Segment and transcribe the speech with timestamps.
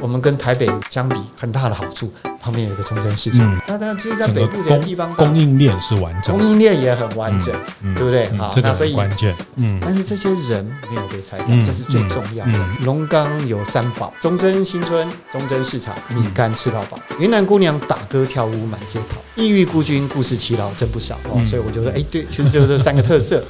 [0.00, 2.10] 我们跟台北相比，很大的好处，
[2.40, 3.60] 旁边有一个中正市场。
[3.66, 7.54] 那当然，其实在北部这个地方，供应链是完整，供应链也很完整，
[7.94, 8.28] 对不对？
[8.38, 9.36] 好，这个很关键。
[9.56, 12.52] 嗯，但是这些人没有被拆掉，这是最重要的。
[12.84, 16.98] 龙岗有三宝：中正新村、中正市场、米干吃到饱。
[17.18, 21.44] 云南姑娘打歌跳舞满街跑，异域孤军故事奇老真不少哦。
[21.44, 23.44] 所以我觉得，哎，对，其实就这三个特色。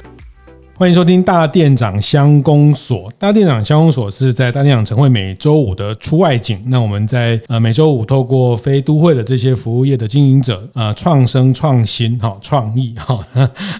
[0.81, 3.07] 欢迎收听大店长乡公所。
[3.19, 6.59] 大店长乡公所是在大店长晨会每周五的出外景。
[6.65, 13.23] 那我们在呃每周五透过非都会的这些服务业的经营者，呃创生创新哈创意 哈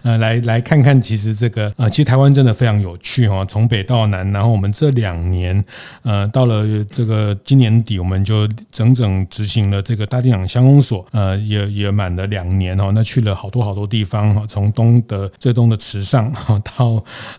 [0.04, 3.44] 呃来来看看，其实这个呃其实台湾真的非常有趣哈。
[3.46, 5.66] 从北到南，然后我们这两年
[6.04, 12.92] 呃到了这个今年底，我们就整整执行了这个大店长乡公所，呃也也满了两年哦。
[12.94, 16.91] 那去了好多好多地方哈，从东的最东的池上哈到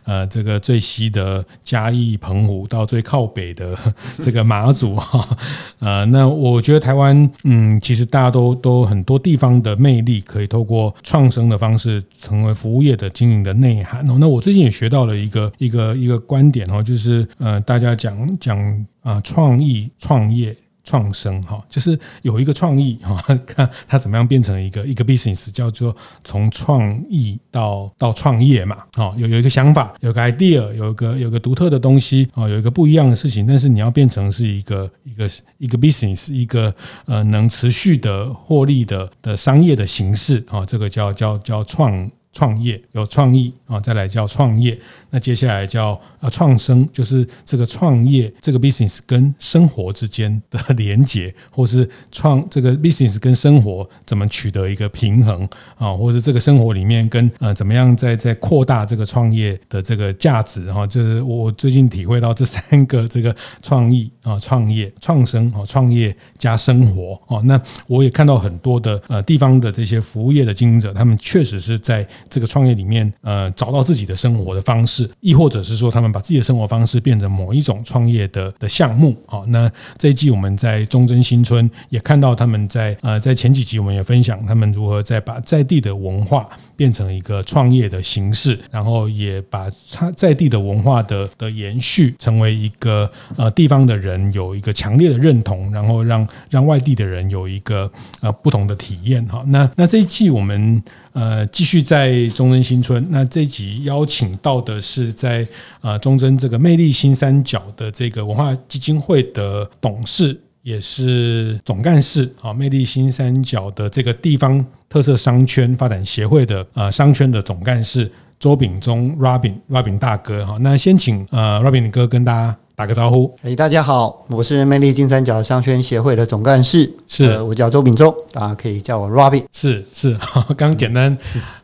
[0.04, 3.76] 呃，这个最西的嘉义澎湖，到最靠北的
[4.20, 5.28] 这个马祖哈，
[5.80, 14.16] 呃，那我觉得台湾，嗯，其实大家都都很多地方的魅力，可以透过创生的方式，成为服务业的经营的内涵哦。
[14.20, 20.56] 那我最近也学到了一个一个一个观点哦，就是呃，大家讲讲啊，创意创业。
[20.84, 25.94] 创生哈，就是有一个创意 哈，看它怎么样变成一个一个 business，叫做
[26.24, 36.74] 从创意到到创业嘛，哦，有有一个想法，有个 idea，有一个有个独特的东西哦，有一个不一样的事情，但是你要变成是一个一个一个 business，一个
[37.06, 42.10] 呃能持续的获利的的商业的形式啊，这个叫叫叫创。
[42.34, 44.80] 创业有创意啊，再来叫创业，
[45.12, 72.02] 那接下来叫啊创生，就是这个创业这个 business 跟生活之间的连接， 或是创这个 business 跟生活怎么取得一个平衡啊，或者这个生活里面跟呃怎么样在在扩大这个创业的这个价值哈，就是我最近体会到这三个这个创意啊创业创生啊创业加生活哦，那我也看到很多的呃地方的这些服务业的经营者，他们确实是在。
[72.28, 79.16] 这个创业里面，呃，找到自己的生活的方式，亦或者是说，他们把自己的生活方式变成某一种创业的的项目。
[79.26, 86.48] 好，那这一季我们在中贞新村也看到他们在呃，在前几集我们也分享他们如何在把在地的文化
[86.82, 97.88] 变成一个创业的形式，然后也把他在地的文化的的延续成为一个呃地方的人有一个强烈的认同，然后让让外地的人有一个
[98.20, 99.24] 呃不同的体验。
[99.26, 100.82] 哈，那那这一季我们。
[101.14, 103.06] 呃，继续在中正新村。
[103.10, 105.46] 那这集邀请到的是在
[105.82, 112.52] 呃中正这个魅力新三角的这个文化基金会的董事，也是总干事啊。
[112.52, 120.56] 魅力新三角的这个地方特色商圈发展协会的呃商圈的总干事周秉忠 Robin Robin 大哥哈。
[120.60, 122.56] 那先请呃 Robin 哥跟大家。
[122.82, 129.44] 打个招呼，哎，大家好，我是魅力金三角商圈协会的总干事，是、呃、我叫周秉忠，大家可以叫我 Robin。
[129.52, 130.18] 是是，
[130.58, 131.16] 刚简单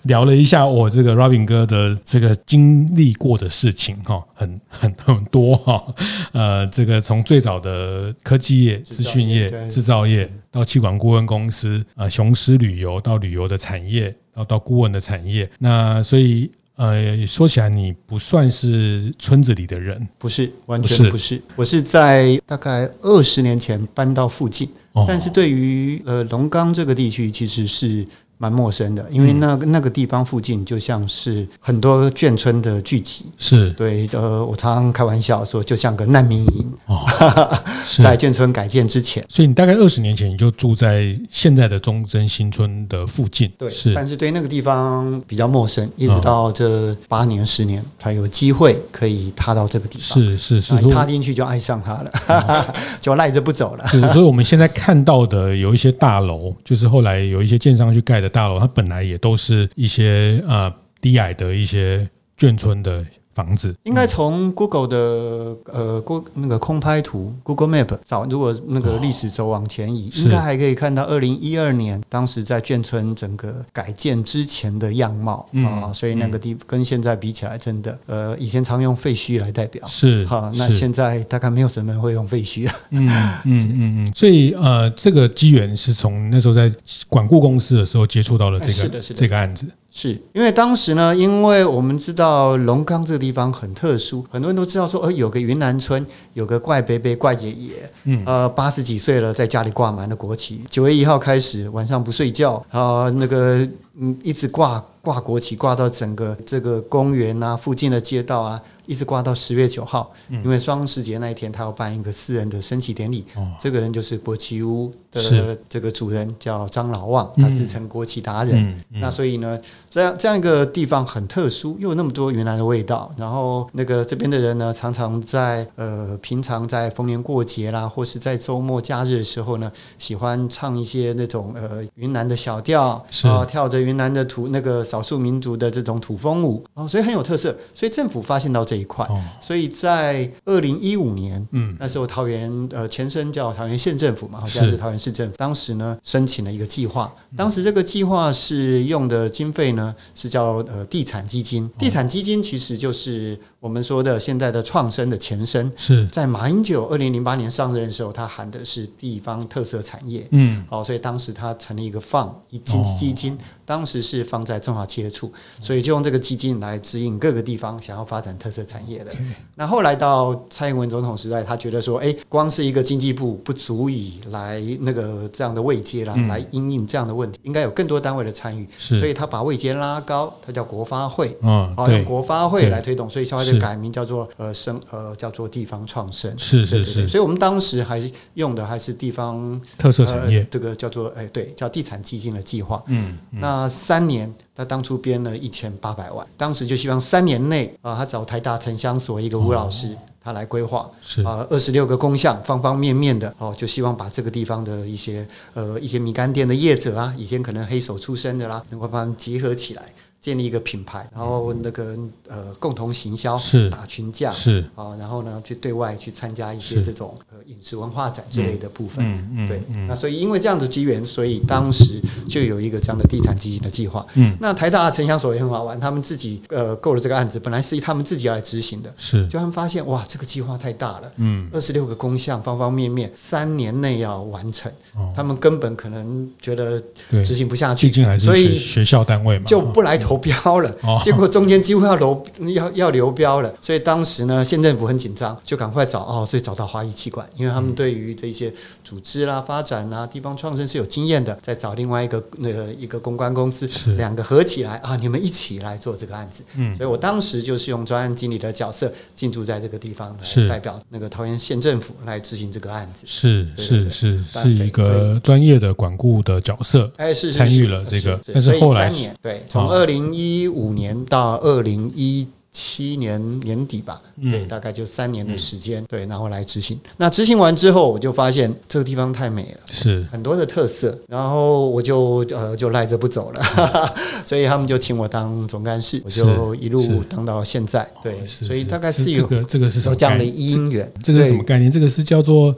[0.03, 5.85] 聊了一下我这个 Robin 哥的这个经历过的事情哈，很很很多哈，
[6.31, 16.49] 呃，这个从最早的科技业、资讯业、制造业，到气管顾问公司，呃，雄狮旅游到旅游的产业，然后到顾问的产业，那所以。
[16.79, 21.11] 呃，说起来，你不算是村子里的人，不是，完全不是。
[21.11, 28.07] 不是，我是在大概二十年前搬到附近，哦、但是对于呃龙岗这个地区，其实是。
[28.39, 34.09] 蛮陌生的，因为那个那个地方附近就像是很多眷村的聚集，是对。
[34.13, 36.73] 呃，我常常开玩笑说，就像个难民营。
[36.87, 37.05] 哦，
[38.03, 43.93] 在眷村改建之前，所以你大概二十年前你就住在现在的中正新村的附近，对，是。
[43.93, 53.85] 但是对那个地方比较陌生，一直到这八年十年才有机会可以踏到这个地方，是是是，踏进去就爱上它了， 就赖着不走了。
[54.13, 58.28] 所以我们现在看到的有一些大楼，就是后来有一些建商去盖的。
[58.29, 62.09] 大楼，它本来也都是一些呃低矮的一些
[62.39, 63.05] 眷村的。
[63.39, 63.73] 房子。
[63.85, 83.09] 应该从 Google 的呃，过那个空拍图 Google Map 找，如果那个历史轴往前移，应该还可以看到二零一二年当时在眷村整个改建之前的样貌啊，所以那个地跟现在比起来，真的呃，以前常用废墟来代表，是好，那现在大概没有什么人会用废墟了，嗯
[83.47, 86.73] 嗯嗯嗯，所以呃，这个机缘是从那时候在
[87.09, 89.67] 管顾公司的时候接触到了这个这个案子。
[89.91, 96.05] 是因为当时呢，因为我们知道龙岗这个地方很特殊，很多人都知道说，呃，有个云南村，
[96.35, 97.73] 有个怪伯伯、怪爷爷，
[98.05, 103.67] 嗯，呃，八十几岁了，在家里挂满了国旗，九月一号开始晚上不睡觉，啊，那个
[103.99, 108.61] 嗯，一直挂挂国旗，挂到整个这个公园啊，附近的街道啊。
[108.89, 113.23] 一直挂到十月九号，因为双十节那一天，他要办一个私人的升旗典礼。
[113.37, 118.83] 哦、这个人就是国旗屋的这个主人，叫张老旺，他自称国旗达人。
[118.89, 119.61] 那所以呢，
[119.91, 123.13] 这样这样一个地方很特殊，又有那么多云南的味道。
[123.19, 137.55] 然后那个这边的人呢，常常在呃平常在逢年过节啦，或是在周末假日的时候呢，喜欢唱一些那种呃云南的小调，是啊，跳着云南的土那个少数民族的这种土风舞，哦，所以很有特色。
[137.75, 138.79] 所以政府发现到这。
[138.79, 139.05] 一块，
[139.41, 145.37] 所以在二零一五年，嗯，那时候桃园呃前身叫桃园县政府嘛，现在是桃园市政府。
[145.37, 153.37] 当时呢，申请了一个计划，当时这个计划是用的经费呢是叫呃地产基金，地产基金其实就是。
[153.61, 160.25] 我们说的现在的创生的前身是在马英九二零零八年上任的时候，他喊的是地方特色产业。
[160.31, 165.31] 嗯，哦，所以当时他成立一个放一基基金，当时是放在中华企业处，
[165.61, 169.13] 所以就用这个基金来指引各个地方想要发展特色产业的。
[169.57, 178.67] 那后来到蔡英文总统时代，他觉得说，哎，光是一个经济部不足以来那个这样的位阶啦，来因应这样的问题，应该有更多单位的参与。
[178.79, 183.59] 所以他把位阶拉高，他叫国发会，嗯，好，用国发会来推动，所以稍微。
[183.59, 192.81] 改名叫做呃生呃叫做地方创生，是是是，所以我们当时还是用的还是地方特色产业，这个叫做哎对，叫地产基金的计划。
[192.87, 205.25] 嗯，那三年他当初编了一千八百万，当时就希望三年内啊，他找台大城乡所一个吴老师他来规划，是啊，二十六个工项，方方面面的哦，就希望把这个地方的一些
[205.55, 209.85] 呃一些米干店的业者啊，以前可能黑手出身的啦，能够把他们结合起来。
[210.29, 211.97] 建立一个品牌，然后那个
[212.29, 214.63] 呃共同行销，是打群架，是。
[214.75, 224.05] 啊，然后呢去对外去参加一些这种呃饮食文化展之类的部分，嗯嗯，对，那所以因为这样的机缘，所以当时就有一个这样的地产基金的计划。
[224.15, 234.71] 嗯，那台大城乡所也很好玩，他们自己呃购了这个案子，本来是他们自己要来执行的，是，就他们发现哇，这个计划太大了，嗯，二十六个工项，方方面面，三年内要完成，
[235.15, 236.83] 他们根本可能觉得
[237.25, 239.97] 执行不下去，毕竟还是学校单位嘛，就不来。
[239.99, 242.23] 投标了，结果中间几乎要流
[242.55, 256.43] 要要流标了，所以当时呢，县政府很紧张，就赶快找哦，所以找到华谊气管，因为他们对于这些组织啦、发展啦、地方创生是有经验的，再找另外一个那个一个公关公司，两个合起来啊，你们一起来做这个案子。
[256.57, 263.05] 嗯，所以我当时就是用专案经理的角色进驻在这个地方，来代表那个桃园县政府来执行这个案子。
[263.07, 270.08] 是是是，是一个专业的管顾的角色，哎，是参与了这个，但是后来三年对，从二零。
[270.09, 272.29] 零一五年到二零一
[272.61, 276.77] 七年年底吧，对，大概就三年的时间，对，然后来执行。
[276.97, 283.41] 那执行完之后，我就发现这个地方太美了，是很多的特色，然后我就呃就赖着不走了，
[284.27, 287.89] 所以他们就请我当总干事，我就一路当到现在。
[288.03, 290.93] 对，所以大概是有这个这个是什么这样的因缘？
[291.01, 291.71] 这个是什么概念？
[291.71, 292.53] 这个是叫做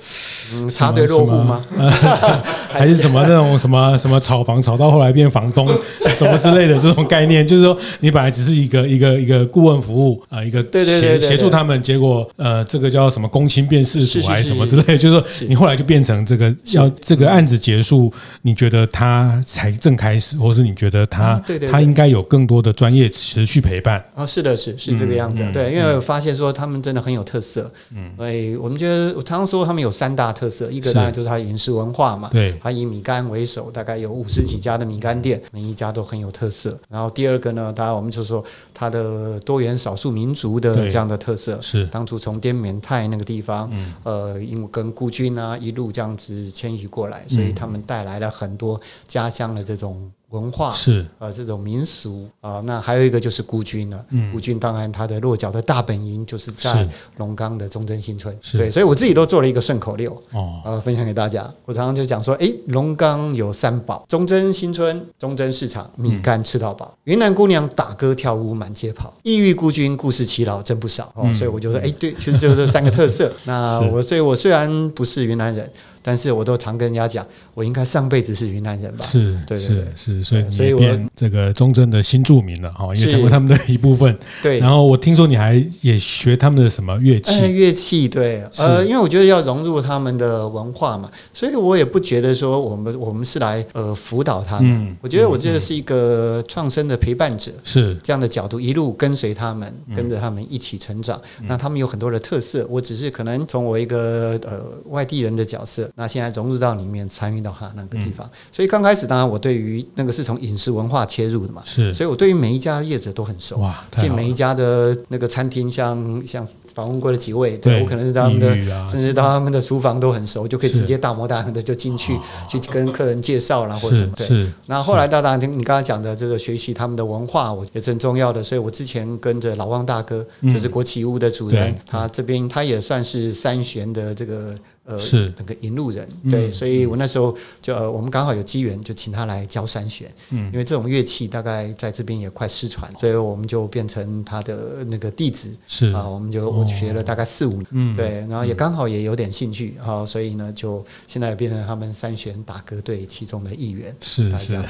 [0.54, 1.62] 嗯插队落户吗？
[2.72, 5.68] 还是什么那种什么什么炒房炒到后来变房东
[6.14, 7.46] 什么之类的这种概念？
[7.46, 10.00] 就是说你本来只是一个一个一个顾问服。
[10.00, 18.10] 务啊，一个协协助他们，结果呃，这个叫什么公亲变事主还是什么之类，就是说你后来就变成这个要这个案子结束，
[18.42, 24.24] 你觉得他才正开始，或是你觉得他他应该有更多的专业持续陪伴啊？
[24.24, 36.78] 是的，是是这个样子，对，因为我发现说他们真的很有特色，嗯，所以我们觉得我常常说他们有三大特色，一个当然就是他饮食文化嘛，对，他以米干为首，大概有五十几家的米干店，每一家都很有特色。
[36.88, 39.70] 然后第二个呢，当然我们就说他的多元。
[39.80, 50.12] 少数民族的这样的特色是当初从滇缅泰那个地方，嗯、呃，因为跟孤军啊一路这样子迁移过来，所以他们带来了很多家乡的这种。
[50.30, 54.04] 文化是呃这种民俗啊、呃，那还有一个就是孤军了。
[54.10, 58.36] 嗯，孤军当然它的落脚的大本营就是在龙岗的忠贞新村。
[58.40, 61.52] 是对，所以我自己都做了一个顺口溜哦，呃，分享给大家。
[61.64, 66.96] 我常常就讲说，哎，龙岗有三宝：忠贞新村、忠贞市场、米干吃到饱。
[67.04, 71.12] 云南姑娘打歌跳舞满街跑，异域孤军故事奇老真不少。
[71.14, 73.32] 哦，所以我就说，哎，对，其实就是这三个特色。
[73.44, 75.70] 那 我所以，我虽然不是云南人。
[76.02, 79.04] 但是我都常跟人家讲，我应该上辈子是云南人吧？
[79.04, 84.16] 是，对，是，是，所以所以变这个忠贞的新住民了哈，也成为他们的一部分。
[84.42, 87.48] 对，然后我听说你还也学他们的什么乐器？
[87.48, 94.96] 乐器，对，呃，因为我觉得要融入他们的文化嘛，所以我也不觉得说我们我们是来呃辅导他们。
[95.00, 101.20] 我觉得我这个是一个创生的陪伴者，是这样的角度，一路跟随他们，跟着他们一起成长。
[101.42, 108.28] 那他们有很多的特色，我只是可能从我一个呃外地人的角色，那现在融入到里面，参与到他那个地方。
[108.52, 122.18] 所以刚开始，当然我对于那个是从饮食文化切入的嘛，是，所以我对于每一家业者都很熟，哇，进每一家的那个餐厅，像像访问过的几位，对我可能是他们的，甚至到他们的厨房都很熟，就可以直接大模大样的就进去
[122.48, 124.12] 去跟客人介绍啦，或者什么。
[124.16, 128.42] 对，那后来到当然你刚刚讲的这个学习他们的文化，我也是很重要的。
[128.42, 134.54] 所以我之前跟着老汪大哥，就是国企屋的主人，他这边他也算是三玄的这个。
[134.84, 135.32] 呃，是。
[135.38, 145.92] 那个引路人，对，所以我那时候就呃，我们刚好有机缘，就请他来教三弦，嗯，因为这种乐器大概在这边也快失传，所以我们就变成他的那个弟子，是。
[145.92, 154.60] 啊，我们就我学了大概四五年，嗯，对，然后也刚好也有点兴趣，啊，所以呢，就现在也变成他们三弦打歌队其中的一员，是是，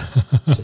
[0.47, 0.63] 是。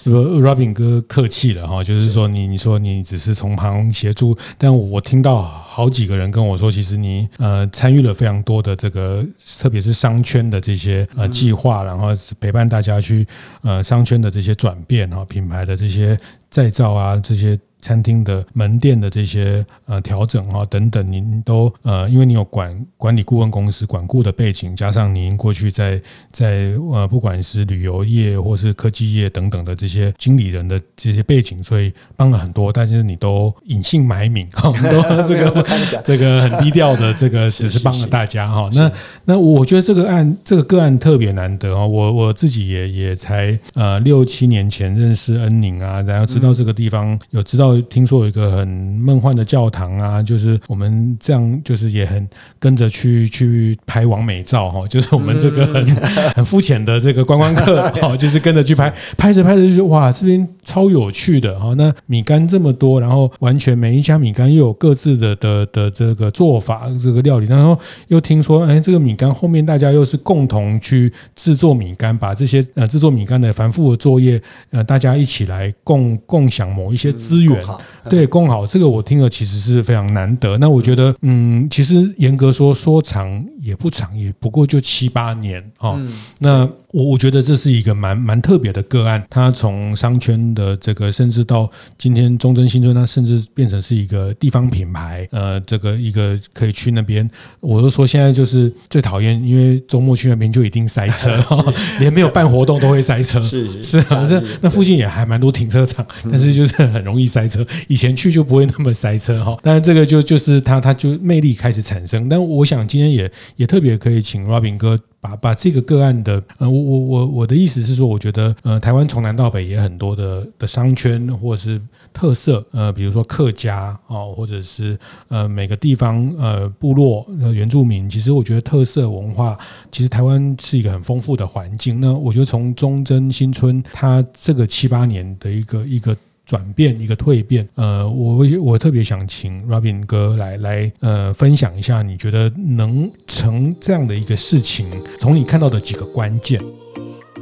[0.10, 5.42] 不，Robin 哥客气了哈，就是说你你说你只是从旁协助，但我听到
[5.78, 8.42] 好几个人跟我说，其实你呃参与了非常。
[8.48, 9.22] 多的这个，
[9.60, 12.08] 特别是商圈的这些呃计划，然后
[12.40, 13.26] 陪伴大家去
[13.62, 16.18] 呃商圈的这些转变哈，品牌的这些
[16.48, 17.58] 再造啊这些。
[17.80, 26.00] 餐厅的门店的这些呃调整啊等等，您都呃，因为你有管管理顾问公司管顾的背景，加上您过去在
[26.32, 32.72] 在呃不管是旅游业或是科技业等等的这些经理人的这些背景，所以帮了很多。
[32.72, 38.68] 但是你都隐姓埋名哈， 都这个这个很低调的这个 只是帮了大家哈。
[38.72, 38.90] 那
[39.24, 47.67] 那我觉得这个案这个个案特别难得啊，我我自己也也才呃六七年前认识恩宁啊，然后知道这个地方有知道。
[47.82, 52.26] 听说有一个很梦幻的教堂啊，就是我们这样，就是也很
[52.58, 55.84] 跟着去去拍完美照哈， 就是我们这个很
[56.36, 61.74] 很肤浅的这个观光客 哈，就是跟着去拍，拍着拍着就哇，这边超有趣的哈。
[61.74, 77.57] 那米干这么多，然后完全每一家米干又有各自的的的这个做法，这个料理，然后又听说哎，这个米干后面大家又是共同去制作米干，把这些呃制作米干的繁复的作业呃大家一起来共共享某一些资源。
[77.62, 80.56] 好，对，共好这个我听了其实是非常难得。
[80.58, 85.96] 那我觉得，嗯，其实严格说说长也不长，也不过就七八年哦。
[85.98, 89.22] 嗯、那我我觉得这是一个蛮蛮特别的个案。
[89.28, 95.28] 他从商圈的这个，甚至到今天忠贞新村，它甚至变成是一个地方品牌。
[95.32, 97.28] 呃，这个一个可以去那边。
[97.60, 103.40] 我都说现在就是最讨厌，因为周末去那边就一定塞车， 是 连没有办活动都会塞车。
[103.42, 107.46] 是是是啊，这那附近也还蛮多停车场，但是就是很容易塞。
[107.48, 112.28] 车以前去就不会那么塞车哈，但是这个就就是它它就魅力开始产生。
[112.28, 121.80] 但我想今天也也特别可以请 Robin 哥把把这个个案的呃，我我我我的意思是说，我觉得呃，台湾从南到北也很多的的商圈或者是
[122.12, 124.96] 特色呃，比如说客家哦，或者是
[125.26, 129.58] 呃每个地方呃部落原住民，其实我觉得特色文化
[129.90, 132.00] 其实台湾是一个很丰富的环境。
[132.00, 136.16] 那我觉得从忠贞新村它这个七八年的一个一个。
[136.48, 144.86] 转变一个蜕变，呃，我我特别想请 Robin 哥来来呃分享一下，你觉得能成这样的一个事情，
[145.20, 146.58] 从你看到的几个关键。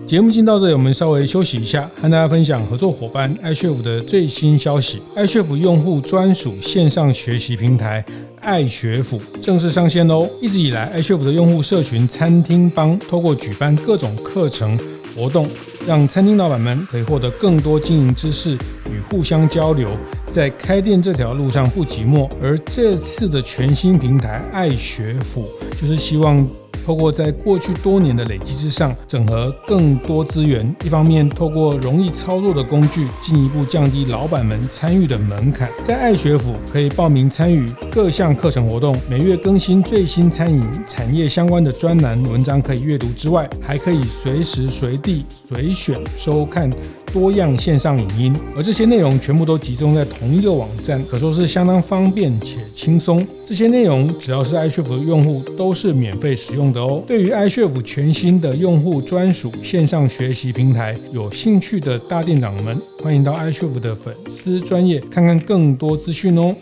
[0.09, 5.01] 节目进到这里，我们稍微休息一下，和大家分享合作伙伴 iCHEF 的最新消息。
[5.17, 8.05] iCHEF 用户专属线上学习平台
[8.41, 10.29] 爱学府正式上线喽！
[10.41, 14.79] 一直以来，iCHEF 的用户社群餐厅帮透过举办各种课程
[15.17, 15.49] 活动。
[15.87, 18.55] 让餐厅老板们可以获得更多经营知识
[18.90, 19.88] 与互相交流，
[20.28, 22.28] 在开店这条路上不寂寞。
[22.43, 25.49] 而这次的全新平台爱学府，
[25.81, 26.45] 就是希望。
[26.87, 35.69] 透过在过去多年的累积之上，整合更多资源，一方面透过容易操作的工具，进一步降低老板们参与的门槛。
[35.83, 46.71] 在爱学府可以报名参与各项课程活动，每月更新最新餐饮产业相关的专栏文章可以阅读之外，还可以随时随地随选收看。
[47.13, 53.27] 多样线上影音，而这些内容全部都集中在同一个网站，可说是相当方便且轻松。
[53.45, 57.03] 这些内容只要是 iCHEF 的用户都是免费使用的哦。
[57.07, 66.55] 对于 iCHEF 全新的用户专属线上学习平台，有兴趣的大店长们，欢迎到 iCHEF 的粉丝专业看看更多资讯哦。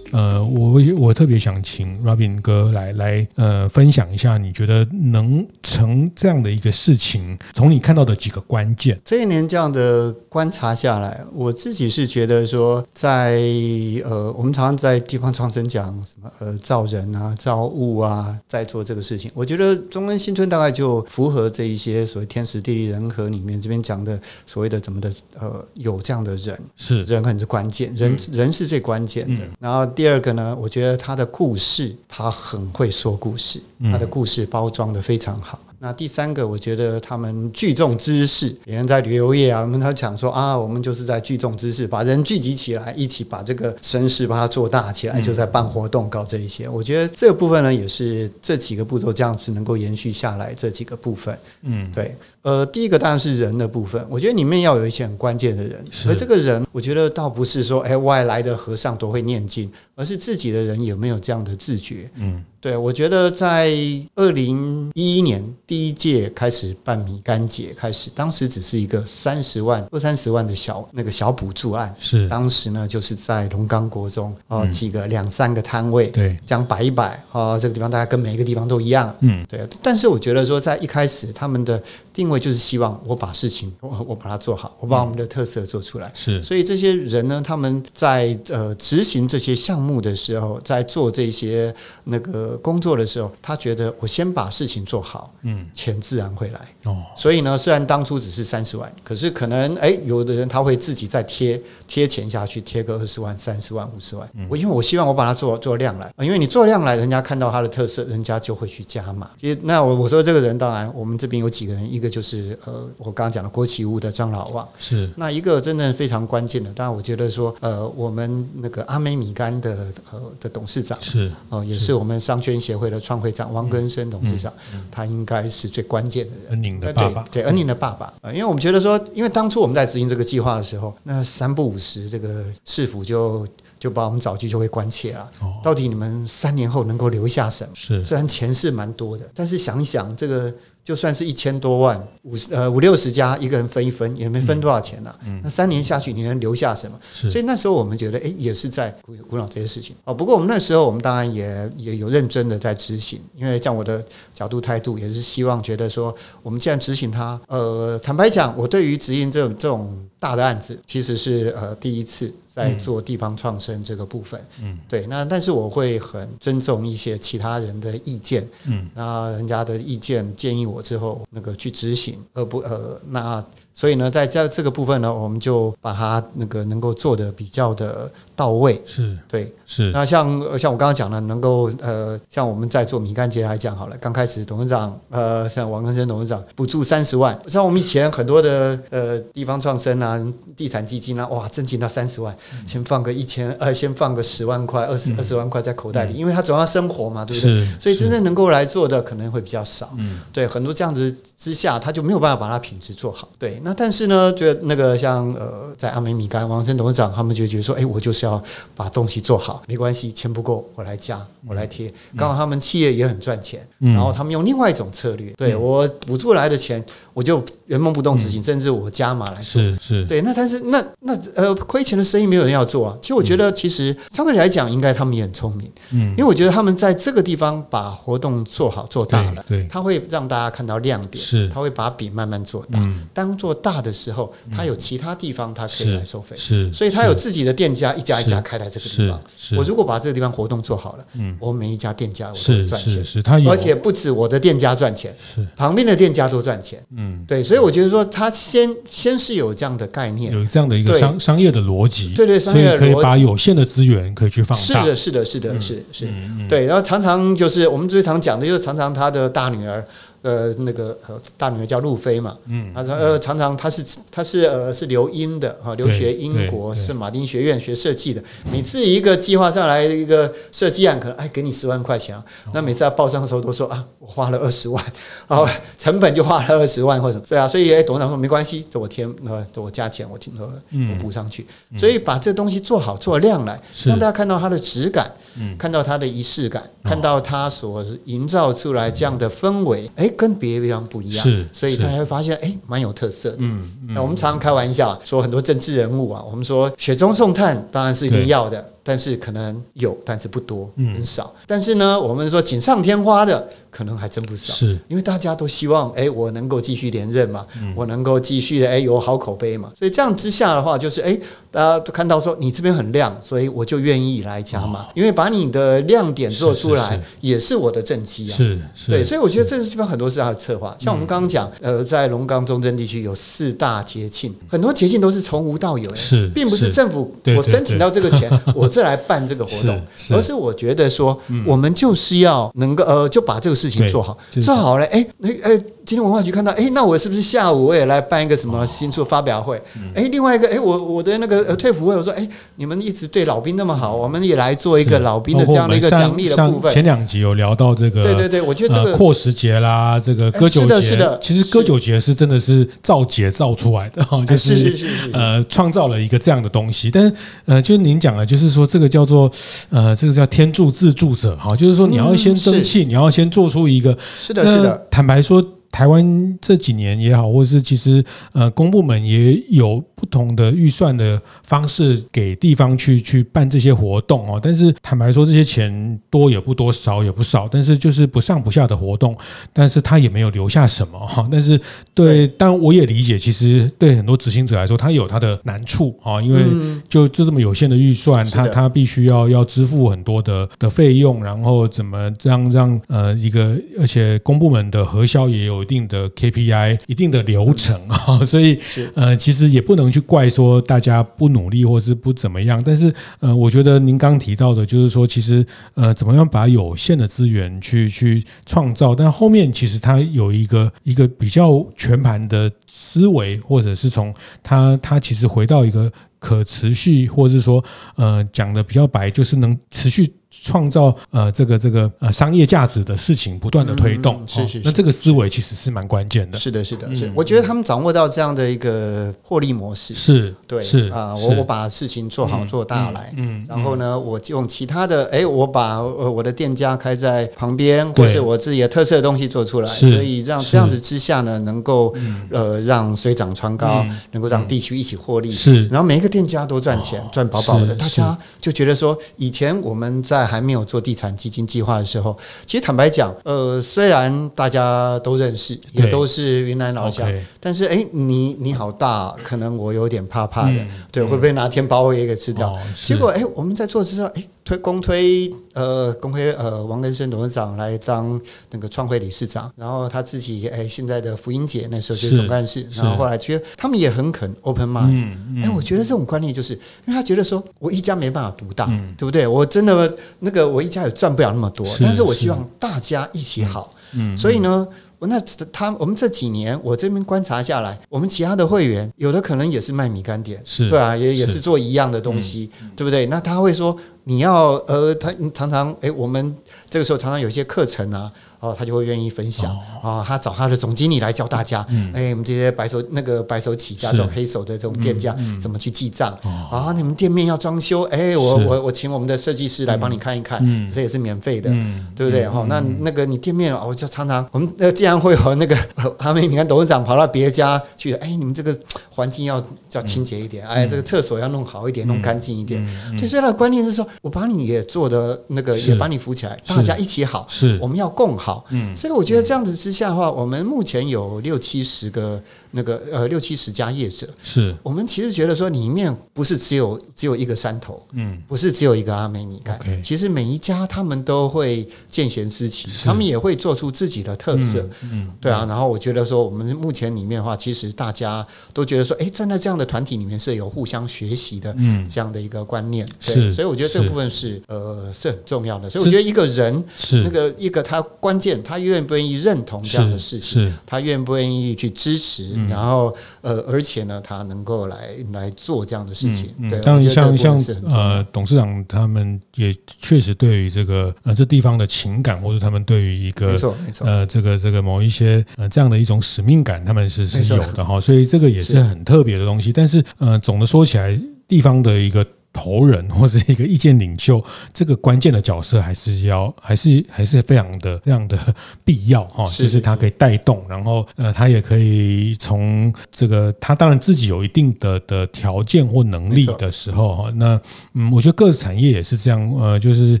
[0.12, 27.04] 呃，我我特别想请 Robin 哥来来呃分享一下，你觉得能成这样的一个事情，从你看到的几个关键，这一年这样的观察下来，我自己是觉得说在，在呃，我们常常在地方创生讲什么呃造人啊、造物啊，在做这个事情，我觉得中恩新村大概就符合这一些所谓天时地利人和里面这边讲的所谓的怎么的呃有这样的人是。
[27.10, 29.42] 人很是关键，人、嗯、人是最关键的。
[29.42, 33.60] 嗯、然后第二个呢，我觉得他的故事他很会说故事，
[33.92, 35.60] 他的故事包装得非常好。
[35.78, 46.66] 那第三个，我觉得他们聚众知识，别人在旅游业啊，我们他讲说啊，我们就是在聚众知识，把人聚集起来，一起把这个声势把它做大起来，就在办活动搞这一些。
[46.66, 51.38] 我觉得这个部分呢，也是这几个步骤这样子能够延续下来这几个部分。
[51.60, 52.16] 嗯，对。
[52.42, 62.10] 呃，第一个当然是人的部分，我觉得里面要有一些很关键的人，而这个人，我觉得倒不是说哎外来的和尚都会念经，而是自己的人有没有这样的自觉。
[62.16, 62.44] 嗯。
[62.62, 63.74] 对，我觉得在
[64.14, 71.94] 二零一一年第一届开始办米干节开始，当时只是一个三十万、二三十万的小那个小补助案。
[71.98, 79.16] 是，当时呢就是在龙岗国中哦，几个两三个摊位，对，这样摆一摆啊，这个地方大家跟每一个地方都一样。
[79.20, 79.66] 嗯，对。
[79.82, 81.82] 但是我觉得说，在一开始他们的
[82.12, 86.10] 定位就是希望我把事情我我把它做好，我把我们的特色做出来。
[86.14, 92.56] 是，所以这些人呢，他们在呃执行这些项目的时候，在做这些那个。
[92.62, 96.60] 工作的时候，他觉得我先把事情做好，嗯，钱自然会来。
[96.84, 104.30] 哦，所以呢，虽然当初只是三十万，可是可能哎，有的人他会自己再贴贴钱下去，贴个二十万、三十万、五十万。
[104.48, 109.30] 我因为我希望我把它做做量来，因为你做量来，人家看到他的特色，人家就会去加码。
[109.40, 112.19] 因为那我我说这个人，当然我们这边有几个人，一个就是
[112.64, 116.72] 呃，我刚刚讲的郭启悟的张老旺，是那一个真正非常关键的。
[116.72, 126.50] 当然，我觉得说呃，我们那个阿美米干的呃的董事长是哦，也是我们商圈协会的创会长汪根生董事长，嗯嗯、他应该是最关键的人。
[126.50, 133.46] 恩宁的爸爸，对，对恩宁的爸爸啊，因为我们觉得说，因为当初我们在执行这个计划的时候，那三不五时，这个市府就
[133.78, 135.30] 就把我们早期就会关切了。
[135.40, 137.70] 哦、到底你们三年后能够留下什么？
[137.74, 140.52] 是，虽然钱是蛮多的，但是想一想这个。
[140.82, 145.18] 就算是一千多万，五十呃五六十家，一个人分一分，也没分多少钱呐、啊。
[145.24, 146.98] 嗯嗯、那三年下去，你能留下什么？
[147.12, 150.14] 是所以那时候我们觉得，哎，也是在鼓鼓掌这些事情哦。
[150.14, 162.32] 不过我们那时候，我们当然也也有认真的在执行，因为像我的角度态度，也是希望觉得说，我们既然执行它，呃，坦白讲，我对于执行这种这种大的案子，其实是呃第一次。
[162.52, 173.44] 在做地方创生这个部分，嗯，对，那但是我会很尊重一些其他人的意见，嗯，那人家的意见建议我之后，那个去执行，而不呃那。
[173.80, 179.90] 所以呢，在这这个部分呢，我们就把它那个能够做的比较的到位，是对，是。
[179.90, 190.22] 那像像我刚刚讲的，能够呃，像我们在做米干节来讲好了，刚开始董事长呃，像王根生董事长补助三十万，像我们以前很多的呃地方创生啊、
[190.54, 197.66] 地产基金啊，哇，争取到三十万，先放个一千呃，先放个十万块、二十二十万块在口袋里，因为他总要生活嘛，对不对？
[197.80, 203.69] 所以真正能够来做的可能会比较少，嗯，对，很多这样子之下，他就没有办法把它品质做好，对，那。
[203.76, 208.42] 但是呢，觉得那个像呃，在阿美米干王生董事长他们就觉得说，哎，我就是要
[208.74, 211.92] 把东西做好，没关系，钱不够我来加，我来贴。
[212.16, 216.84] 刚好他们企业也很赚钱，然后他们用另外一种策略，对我补助来的钱。
[217.20, 219.42] 我就原封不动执行，甚至我加码来做。
[219.42, 220.22] 是是，对。
[220.22, 222.96] 那但是那那呃，亏钱的生意没有人要做啊。
[223.02, 225.70] 其实我觉得，其实相对来讲，应该他们也很聪明。
[225.90, 231.22] 嗯，因为我觉得他们在这个地方把活动做好做大了，对，他会让大家看到亮点。
[231.22, 232.80] 是，他会把饼慢慢做大。
[233.12, 236.34] 当做大的时候，他有其他地方他可以来收费。
[236.34, 239.20] 是，所以他有自己的店家，一家一家开在这个地方。
[239.36, 242.94] 是，我如果把这个地方活动做好了，嗯，我每一家店家我都会赚钱。
[242.94, 246.80] 是是，他有，而且不止我的店家赚钱，是旁边的店家都赚钱。
[246.96, 254.62] 嗯，对，所以我觉得说他先先是有这样的概念，有这样的一个商商业的逻辑，对对，商业的逻辑，所以可以把有限的资源可以去放大。
[254.62, 256.08] 是的，是的，是的，是是，
[256.48, 256.66] 对。
[256.66, 259.84] 然后常常就是我们最常讲的，就是常常他的大女儿。
[260.22, 268.22] 呃，那个呃，大女儿叫路飞嘛，嗯，他说呃，常常他是他是呃是留英的哈，留学英国是马丁学院学设计的。
[268.52, 274.84] 每次一个计划上来一个设计案，可能哎给你十万块钱啊，那每次要报账的时候都说啊，我花了二十万，
[275.28, 281.46] 哦，成本就花了二十万或者什么，对啊，所以哎，董事长说没关系，等我添呃等我加钱，我听说我补上去，
[281.78, 290.09] 所以把这东西做好做量来，让大家看到它的质感，嗯看到它的仪式感，看到它所营造出来这样的氛围，哎。
[290.16, 293.38] 跟别的地方不一样，是，所以大家会发现，哎，蛮有特色的。
[293.40, 298.64] 嗯，那我们常常开玩笑说，很多政治人物啊，我们说雪中送炭当然是一定要的。
[298.82, 301.32] 但是可能有，但是不多，很少。
[301.36, 304.52] 嗯、但是呢，我们说锦上添花的，可能还真不少。
[304.52, 309.70] 是，因为大家都希望，哎，我能够继续连任嘛，嗯、我能够继续的，哎，有好口碑嘛。
[309.78, 311.18] 所以这样之下的话，就是，哎，
[311.50, 317.02] 大家都看到说你这边很亮，所以我就愿意来加码，哦、因为把你的亮点做出来，是是是。
[317.20, 318.34] 也是我的政绩啊。
[318.36, 320.74] 是，是，对，所以我觉得这个地方很多是他的策划。
[320.78, 329.80] 像我们刚刚讲，呃，在龙岗中正地区有四大节庆，很多节庆都是从无到有，是，并不是政府我申请到这个钱， 我再来办这个活动，
[330.10, 339.60] 而是我觉得说，我们就是要能够呃，就把这个事情做好，做好了，哎，那哎，今天文化局看到，哎，那我是不是下午我也来办一个什么新书发表会？
[339.94, 346.72] 哎，另外一个，哎，我我的那个呃退服会，我说，哎，你们一直对老兵那么好，我们也来做一个老兵的这样的一个奖励的部分。
[346.72, 354.76] 前两集有聊到这个，对对对，我觉得这个阔时节啦，这个歌酒节，是的，其实歌酒节是真的是造节造出来的哈，就是
[355.12, 357.12] 呃创造了一个这样的东西，但是
[357.46, 359.30] 呃，就是您讲的，就是说这个叫做
[359.70, 365.42] 呃，这个叫天助自助者哈，就是说你要先争气，你要先做出一个，是的，是的，坦白说。
[365.70, 374.40] 台湾这几年也好，或者是其实呃，公部门也有不同的预算的方式给地方去去办这些活动哦。
[374.42, 379.16] 但是坦白说，这些钱多也不多，少也不少，但是就是不上不下的活动，
[379.52, 381.28] 但是他也没有留下什么哈。
[381.30, 381.58] 但是
[381.94, 386.42] 对，但我也理解，其实对很多执行者来说，他有他的难处啊，因为
[386.88, 395.59] 就就这么有限的预算，他他必须要要支付很多的的费用，然后怎么这样让呃一个，而且公部门的核销也有。
[395.60, 398.58] 有一定的 KPI，一定的流程 啊，所以
[398.94, 402.62] 呃，其实也不能去怪说大家不努力或是不怎么样。
[402.64, 405.44] 但是呃，我觉得您刚提到的，就是说，其实
[405.74, 417.62] 呃，怎么样把有限的资源去去创造，但后面其实它有一个一个比较全盘的思维，或者是从它它其实回到一个可持续，或者是说
[417.96, 420.10] 呃，讲的比较白，就是能持续。
[420.30, 426.38] 创造呃这个这个呃商业价值的事情不断的推动，是是，那这个思维其实是蛮关键的。
[426.38, 427.10] 是的，是的，是。
[427.14, 441.92] 我觉得他们掌握到这样的一个获利模式，是对，是啊，我我把事情做好做大来，嗯，然后呢，我用其他的，哎，我把呃我的店家开在旁边，或是我自己的特色的东西做出来，所以让这样子之下呢，能够
[442.30, 445.66] 呃让水涨船高，能够让地区一起获利，是。
[445.66, 450.19] 然后每一个店家都赚钱，赚饱饱的，大家就觉得说，以前我们在。
[450.24, 462.50] 还没有做地产基金计划的时候，其实坦白讲，呃，虽然大家都认识，也都是云南老乡，但是哎，你你好大，可能我有点怕怕的，嗯、对，会不会哪天把我也给吃掉？
[462.52, 464.24] 哦、结果哎，我们在做之后，哎。
[464.44, 479.26] 推公推呃公推呃王根生董事长来当那个创会理事长，然后他自己哎现在的福音姐那时候就是总干事，然后后来觉得他们也很肯 open mind，哎、嗯、我觉得这种观念就是因为他觉得说我一家没办法独大，嗯、对不对？
[479.26, 484.66] 我真的那个我一家也赚不了那么多，是但是我希望大家一起好，嗯，所以呢。
[485.00, 485.18] 我那
[485.50, 493.06] 他我们这几年我这边观察下来，我们其他的会员有的可能也是卖米干点，是对啊，也也是做一样的东西，嗯、对不对？
[493.06, 493.74] 那他会说
[494.10, 496.34] 你要呃，他常常哎，我们
[496.68, 498.10] 这个时候常常有一些课程啊。
[498.40, 501.60] 哦，他就会愿意分享啊，他找他的总经理来教大家。
[501.92, 506.10] 哎，我们这些白手那个白手起家这种黑手的这种店家怎么去记账
[506.50, 506.72] 啊？
[506.74, 510.42] 你们店面要装修，哎，我我我请我们的设计师来帮你看一看，
[510.72, 511.50] 这也是免费的，
[511.94, 512.26] 对不对？
[512.26, 515.54] 哈，那那个你店面我就常常我们那，既然会和那个
[515.98, 522.66] 他们，你看董事长跑到别家去，哎，你们这个环境要要清洁一点，哎，这个厕所要弄好一点，弄干净一点。
[522.98, 527.58] 对，所以他的观念是说，我把你也做的那个也把你扶起来，大家一起好，是。
[527.60, 528.44] 我们要共好。
[528.50, 545.44] 嗯，所以我觉得这样子之下的话，我们目前有六七十个那个呃六七十家业者，是我们其实觉得说里面不是只有只有一个山头，嗯，不是只有一个阿美米干，其实每一家他们都会见贤思齐，他们也会做出自己的特色，嗯，对啊。
[545.48, 553.32] 然后我觉得说我们目前里面的话，其实大家都觉得说，哎，站在这样的团体里面是有互相学习的，嗯，这样的一个观念，是。
[553.32, 555.68] 所以我觉得这部分是呃是很重要的。
[555.68, 558.60] 所以我觉得一个人是那个一个他关键他。
[558.60, 560.54] 愿不愿意认同这样的事情？
[560.66, 562.28] 他愿不愿意去支持？
[562.48, 566.32] 然后呃，而且呢，他能够来来做这样的事情。
[566.48, 567.38] 对，当然像像
[567.70, 577.80] 呃，董事长他们也确实对于这个呃这地方的情感，或者他们对于一个没错没错呃这个这个某一些呃这样的一种使命感，他们是是有的哈。
[577.80, 579.52] 所以这个也是很特别的东西。
[579.52, 582.06] 但是呃，总的说起来，地方的一个。
[582.32, 588.18] 头人 或是一个意见领袖，这个关键的角色还是要还是还是非常的非常的
[588.64, 597.40] 必要哈，就是他可以带动，然后呃，他也可以从这个他当然自己有一定的的条件或能力的时候哈，那
[597.74, 600.00] 嗯，我觉得各产业也是这样，呃，就是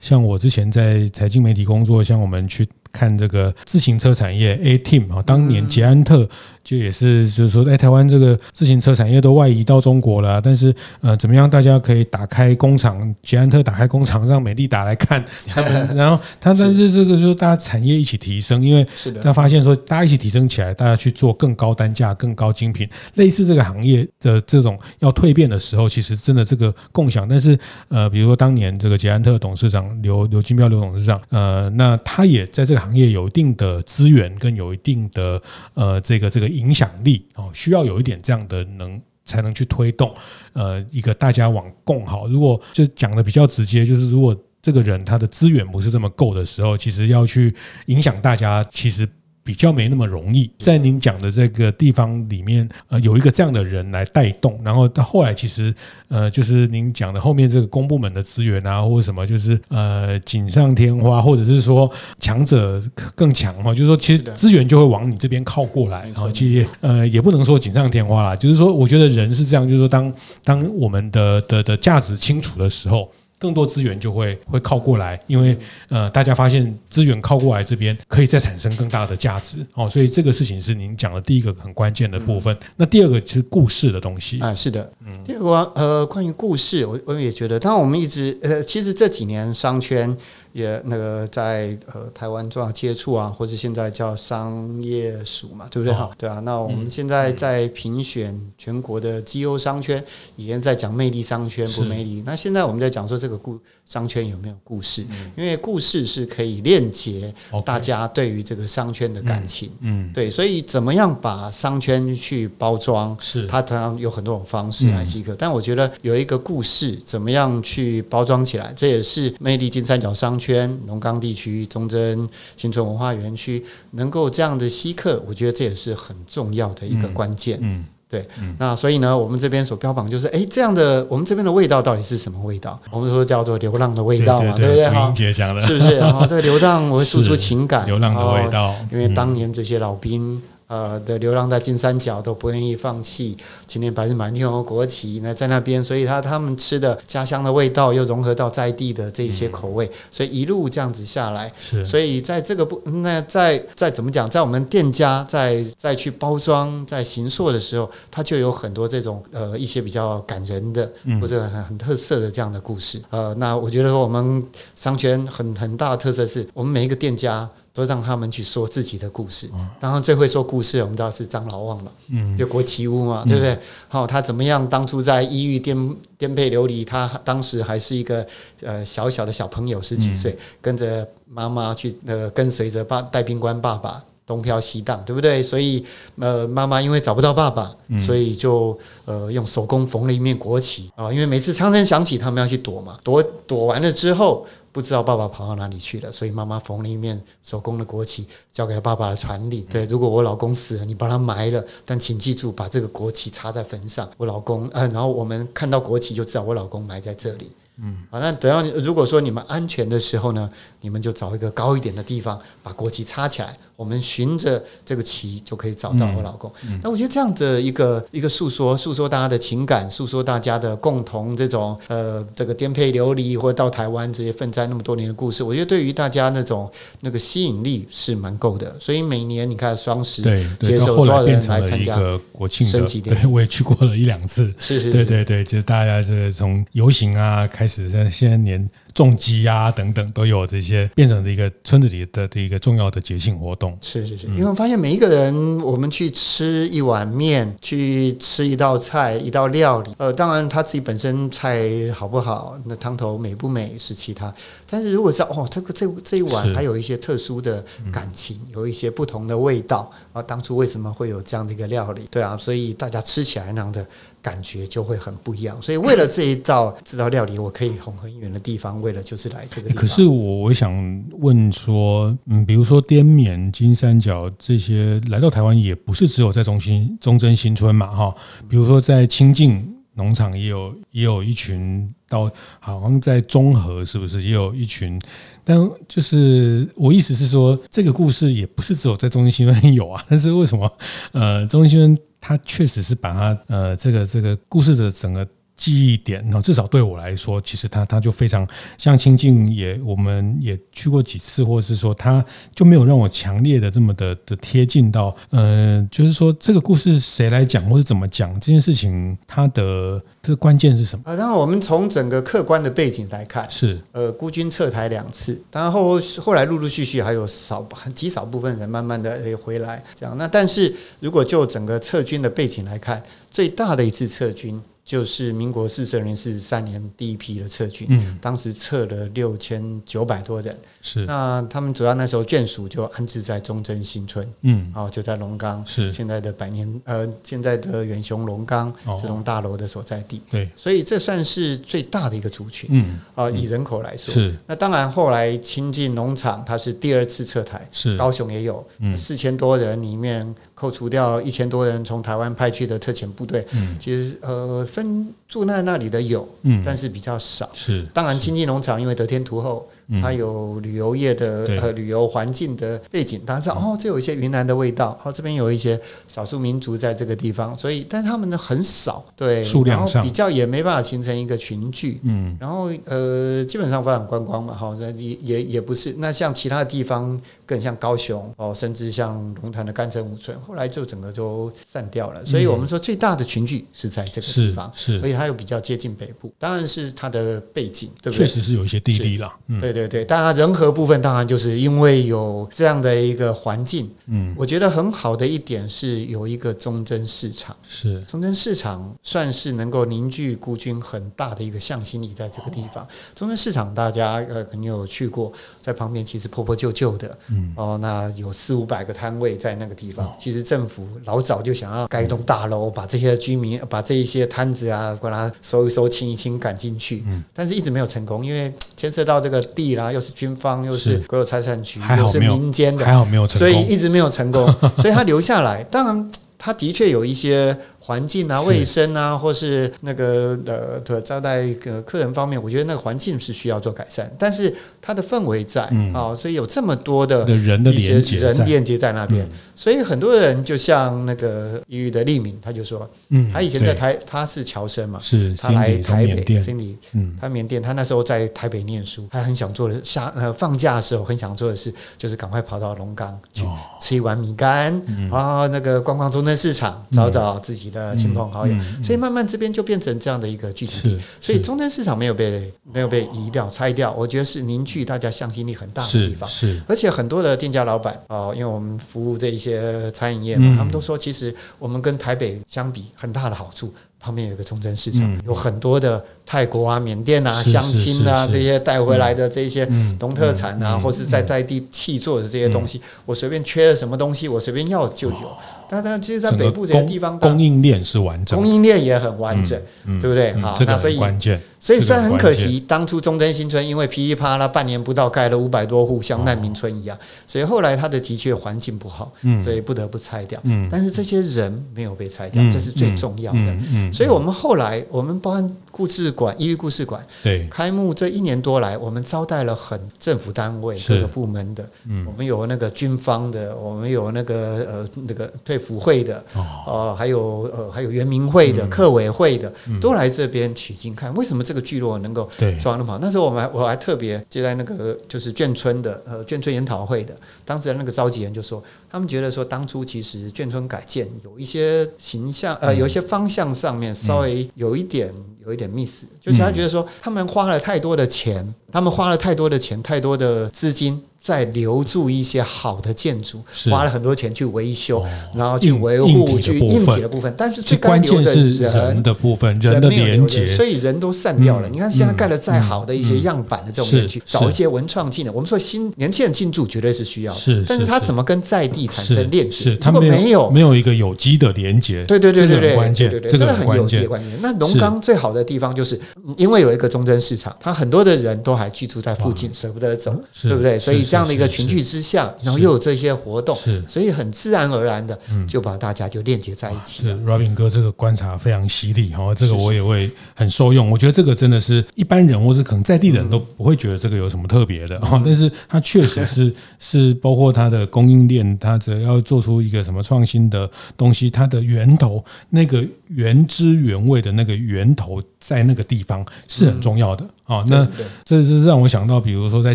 [0.00, 2.66] 像我之前在财经媒体工作，像我们去。
[2.94, 6.28] 看这个自行车产业 A Team 啊，当年捷安特
[6.64, 27.26] 就也是，就是说，在台湾这个自行车产业都外移到中国了，但是呃，怎么样，大家可以打开工厂，捷安特打开工厂，让美利达来看 他们，然后他但是这个就是大家产业一起提升，因为是的他发现说，大家一起提升起来，大家去做更高单价、更高精品，类似这个行业的这种要蜕变的时候，其实真的这个共享。
[27.26, 32.82] 但是呃，比如说当年这个捷安特董事长刘刘金彪刘董事长，呃，那他也在这个。
[32.82, 35.40] 行业有一定的资源跟有一定的
[35.74, 40.14] 呃这个这个影响力哦，需要有一点这样的能才能去推动
[40.52, 42.28] 呃一个大家往共好。
[42.28, 47.54] 如果就讲的比较直接，就是如果这个人他的资源不是这么够的时候，其实要去
[47.86, 49.08] 影响大家，其实。
[49.44, 55.74] 比较没那么容易，在您讲的这个地方里面，呃，有一个这样的人来带动，然后到后来其实，
[56.08, 62.80] 呃，就是您讲的后面这个公部门的资源啊，或者什么，就是呃锦上添花，或者是说强者
[63.14, 70.12] 更强哈，就是说其实资源就会往你这边靠过来，然后其实呃也不能说锦上添花啦，就是说我觉得人是这样，就是说当
[70.44, 73.10] 当我们的的的价值清楚的时候。
[73.42, 82.56] 更多资源就会会靠过来，因为呃，大家发现资源靠过来这边可以再产生更大的价值哦，所以这个事情是您讲的第一个很关键的部分。
[82.76, 90.16] 那第二个就是故事的东西啊，是的，嗯，第二个呃，关于故事，我我也觉得，当然我们一直呃，其实这几年商圈。
[90.52, 95.94] 也那个在呃台湾重要接触啊，或者现在叫商业署嘛，对不对？
[95.94, 96.40] 哈、哦，对啊。
[96.40, 100.02] 那我们现在在评选全国的绩优商圈，
[100.36, 102.22] 以前在讲魅力商圈不魅力。
[102.26, 105.06] 那现在我们在讲说这个故商圈有没有故事？
[105.36, 107.32] 因为故事是可以链接
[107.64, 109.70] 大家对于这个商圈的感情。
[109.80, 110.30] 嗯，对。
[110.30, 113.16] 所以怎么样把商圈去包装？
[113.18, 115.34] 是它当然有很多种方式来是一个。
[115.34, 120.38] 但我觉得有一个故事，怎么样去包装起来，这也是魅力金三角商。
[120.42, 127.58] 圈龙岗地区、中贞新村文化园区能够这样的吸客，我觉得这也是很重要的一个关键。
[127.62, 128.26] 嗯，对。
[128.58, 132.76] 那所以呢，我们这边所标榜就是，哎，这样的我们这边的味道到底是什么味道？
[132.90, 134.88] 我们说叫做流浪的味道嘛，对不对？
[134.90, 135.98] 哈，是不是？
[135.98, 138.74] 然后这个流浪，我会输出情感，流浪的味道。
[138.90, 140.42] 因为当年这些老兵。
[140.72, 164.42] 呃的流浪在金三角都不愿意放弃，今天白日满天红国旗呢在那边，所以他他们吃的家乡的味道又融合到在地的这些口味，所以一路这样子下来，是，所以在这个不那在在怎么讲，在我们店家在在去包装在行塑的时候，它就有很多这种呃一些比较感人的或者很很特色的这样的故事，呃，那我觉得说我们
[164.74, 167.46] 商圈很很大的特色是我们每一个店家。
[167.74, 169.50] 都让他们去说自己的故事。
[169.80, 173.58] 当然最会说故事，我们知道是张老旺嘛，嗯，就国旗屋嘛，对不对？
[173.88, 174.68] 好，他怎么样？
[174.68, 178.26] 当初在异域颠颠沛流离，他当时还是一个
[178.60, 185.42] 呃小小的小朋友，十几岁，跟着妈妈去呃跟随着爸带兵官爸爸东飘西荡，对不对？
[185.42, 185.82] 所以
[186.18, 194.46] 呃妈妈因为找不到爸爸，所以就呃用手工缝了一面国旗啊，因为每次枪声响起，他们要去躲嘛，躲躲完了之后。
[194.72, 199.60] 不知道爸爸跑到哪里去了，所以妈妈缝了一面手工的国旗，交给爸爸的传礼。
[199.70, 204.10] 对，如果我老公死了，你把他埋了，但请记住把这个国旗插在坟上。
[204.16, 207.52] 我老公，嗯， 然后我们看到国旗就知道我老公埋在这里。
[207.76, 210.48] 嗯，好，那等到如果说你们安全的时候呢，
[210.80, 213.56] 你们就找一个高一点的地方，把国旗插起来。
[213.82, 216.48] 我们循着这个旗就可以找到我老公。
[216.62, 228.76] 嗯嗯、那我觉得这样的一个一个诉说，诉说大家的情感，诉说大家的共同这种呃这个颠沛流离，或者到台湾这些奋战那么多年的故事，我觉得对于大家那种那个吸引力是蛮够的。
[228.78, 231.98] 所以每年你看双十对接受多少人来参加
[232.30, 234.54] 国庆升级的，对，我也去过了一两次。
[234.60, 238.70] 是是，是，对对对，就是大家是从游行啊开始，在现在年。
[238.94, 243.76] 重机啊，等等都有这些变成了一个村子里的的一个重要的节庆活动。
[243.80, 254.32] 是是是，因为我发现每一个人，我们去吃一碗面，去吃一道菜，一道料理，呃，当然他自己本身菜好不好，那汤头美不美是其他。
[254.68, 262.02] 但是如果是哦，这个这这一碗还有一些特殊的感情，有一些不同的味道啊，当初为什么会有这样的一个料理？
[262.10, 263.86] 对啊，所以大家吃起来那样的。
[264.22, 269.82] 感觉就会很不一样，所以为了这一道 这道料理，我可以从很远的地方，为了就是来这个地方。
[269.82, 270.72] 可是我我想
[271.18, 278.14] 问说，嗯，比如说滇缅、金三角这些来到台湾，也不是只有在中心中正新村嘛，哈，
[278.48, 281.92] 比如说在清境农场也有也有一群。
[282.12, 285.00] 到好像在中和是不是也有一群？
[285.42, 290.04] 但就是我意思是说，这个故事也不是只有在中心新闻有啊。
[290.08, 290.70] 但是为什么
[291.12, 295.26] 呃，中心新闻它确实是把它呃这个这个故事的整个。
[295.56, 311.04] 记忆点，然后至少对我来说，其实他他就非常像清境，也我们也去过几次，或者是说他就没有让我强烈的这么的的贴近到，呃，就是说这个故事谁来讲，或者怎么讲这件事情，它的这个关键是什么？
[311.06, 320.16] 啊，当然我们从整个客观的背景来看，是呃孤军撤台两次，当然后后来陆陆续续还有少很极少部分人慢慢的诶回来，这样。
[320.18, 324.60] 那但是如果就整个撤军的背景来看，最大的一次撤军。
[324.84, 331.06] 就是民国四十二年、四十三年第一批的撤军，嗯，当时撤了六千九百多人，是。
[331.06, 335.92] 那他们主要那时候眷属就安置在忠贞新村，嗯，哦就在龙岗，是。
[335.92, 344.36] 现在的百年呃，现在的远雄龙岗这栋大楼的所在地，对，所以这算是最大的一个族群，嗯，啊，以人口来说，是。
[344.46, 347.96] 那当然后来清境农场它是第二次撤台，是。
[347.96, 350.34] 高雄也有，嗯，四千多人里面。
[350.54, 357.50] 扣除掉一千多人从台湾派去的特遣部队，嗯，其实呃分住在那里的有，嗯，但是比较少。
[357.54, 359.68] 是，当然经济农场因为得天独厚。
[360.00, 370.02] 它有旅游业的呃旅游环境的背景，当然是哦，这有一些云南的味道，哦，这边有一些少数民族在这个地方，所以但他们呢很少，对，数量上。
[370.02, 388.26] 比较也没办法形成一个群聚，嗯，然后呃基本上发展观光嘛，哈，那也也也不是，那像其他的地方更像高雄哦，甚至像龙潭的甘城五村，后来就整个就散掉了，所以我们说最大的群聚是在这个地方，是，而且它又比较接近北部，当然是它的背景，对不对？
[388.26, 389.82] 确实是有一些地利了，嗯，对对。
[389.82, 402.86] 对对，当然人和部分当然就是因为有这样的一个环境，嗯，我觉得很好的一点是有一个忠贞市场，是忠贞市场算是能够凝聚孤军很大的一个向心力，在这个地方。
[403.16, 410.12] 忠贞市场大家呃肯定有去过，在旁边其实破破旧旧的，嗯哦，那有四五百个摊位在那个地方。
[410.20, 419.61] 其实政府老早就想要盖一栋大楼，把这些居民把这一些摊子啊，把它收一收、清一清、赶进去，嗯，但是一直没有成功，因为牵涉到这个地。
[419.70, 424.46] 又是军方，又是国有财产局，又是民间的，还好没有成功，所以一直没有成功，
[424.78, 425.62] 所以他留下来。
[425.64, 426.10] 当然，
[426.44, 427.56] 他的确有一些。
[427.84, 435.92] 环境啊，卫生啊，或是那个呃的招待呃客人方面，我觉得那个环境是需要做改善，但是它的氛围在啊、嗯。
[435.92, 453.42] 哦，所以有这么多的人的连接，人连接在那边，嗯、所以很多人就像那个抑郁的利敏，他就说，嗯，他以前在台他是侨生嘛，是他来台北，Cindy，嗯，他缅甸，他那时候在台北念书，他很想做的下呃放假的时候很想做的事，就是赶快跑到龙岗去
[453.80, 457.72] 吃一碗米干，嗯、然后那个逛逛忠贞市场，找找自己。
[457.72, 466.28] 的亲朋好友，所以慢慢这边就变成这样的一个聚集地，所以中正市场没有被没有被移掉拆掉，我觉得是凝聚大家向心力很大的地方。
[466.28, 473.72] 是，而且很多的店家老板哦，因为我们服务这一些餐饮业嘛，他们都说，其实我们跟台北相比，很大的好处。
[473.98, 479.68] 旁边有一个中正市场，有很多的泰国啊、缅甸啊、乡亲啊这些带回来的这些
[480.00, 485.36] 农特产啊，或是在在地气做的这些东西，我随便缺了什么东西，我随便要就有。
[485.68, 489.58] 但但其实，在北部这些地方，供应链是完整，供应链也很完整，
[490.00, 490.32] 对不对？
[490.34, 491.40] 好，那所以关键。
[491.58, 499.12] 所以虽然很可惜，当初中贞新村因为噼里啪啦半年不到盖了五百多户，像难民村一样，所以后来它的的确环境不好，
[499.44, 500.38] 所以不得不拆掉。
[500.70, 503.56] 但是这些人没有被拆掉，这是最重要的。
[503.92, 512.06] 所以我们后来，我们包含故事馆、抑郁故事馆，对，开幕这一年多来，我们招待了很政府单位各个部门的，嗯。
[512.12, 514.36] 我们有那个军方的，我们有那个
[514.70, 516.22] 呃那个退辅会的，
[516.66, 522.28] 哦，还有呃还有原民会的、客委会的，都来这边取经看，为什么这个聚落能够
[522.60, 522.98] 装那么好？
[522.98, 535.12] 那时候我们还我还特别接待那个就是眷村的呃眷村研讨会的，当时的那个召集人就说，他们觉得说当初其实眷村改建有一些形象呃有一些方向上面稍微有一点
[535.46, 541.02] 有一点 miss，就是他觉得说他们花了太多的钱，他们花了太多的钱太多的资金。
[541.22, 551.68] 在留住一些好的建筑，花了很多钱去维修，然后去维护去硬体的部分，但是最关键的是人的部分，人的连接，所以人都散掉了。
[551.68, 559.78] 你看现在盖了再好的一些样板的这种园区，找一些文创技能，我们说新年轻人进驻绝对是需要，是，但是他怎么跟在地产生链接？
[559.80, 564.28] 如果没有没有一个有机的连接，对对对对对，关键，这个很有机的关键。
[564.42, 566.00] 那龙岗最好的地方就是
[566.36, 570.80] 因为有一个中贞市场，他很多的人都还居住在附近，舍不得走，对不对？
[570.80, 571.11] 所以。
[571.12, 577.14] 这样的一个群聚之下，然后又有这些活动，是，所以很自然而然的就把大家就链接在一起了。
[577.14, 580.90] 是 Robin 哥这个观察非常犀利哈，这个我也会很受用。
[580.90, 597.28] 我觉得这个真的是一般人或是可能在地人都不会觉得这个有什么特别的哈，但是它确实是 是包括它的供应链，它只要做出一个什么创新的东西，它的源头那个原汁原味的那个源头在那个地方是很重要的。
[597.46, 597.86] 哦，那
[598.24, 599.74] 这是让我想到，比如说在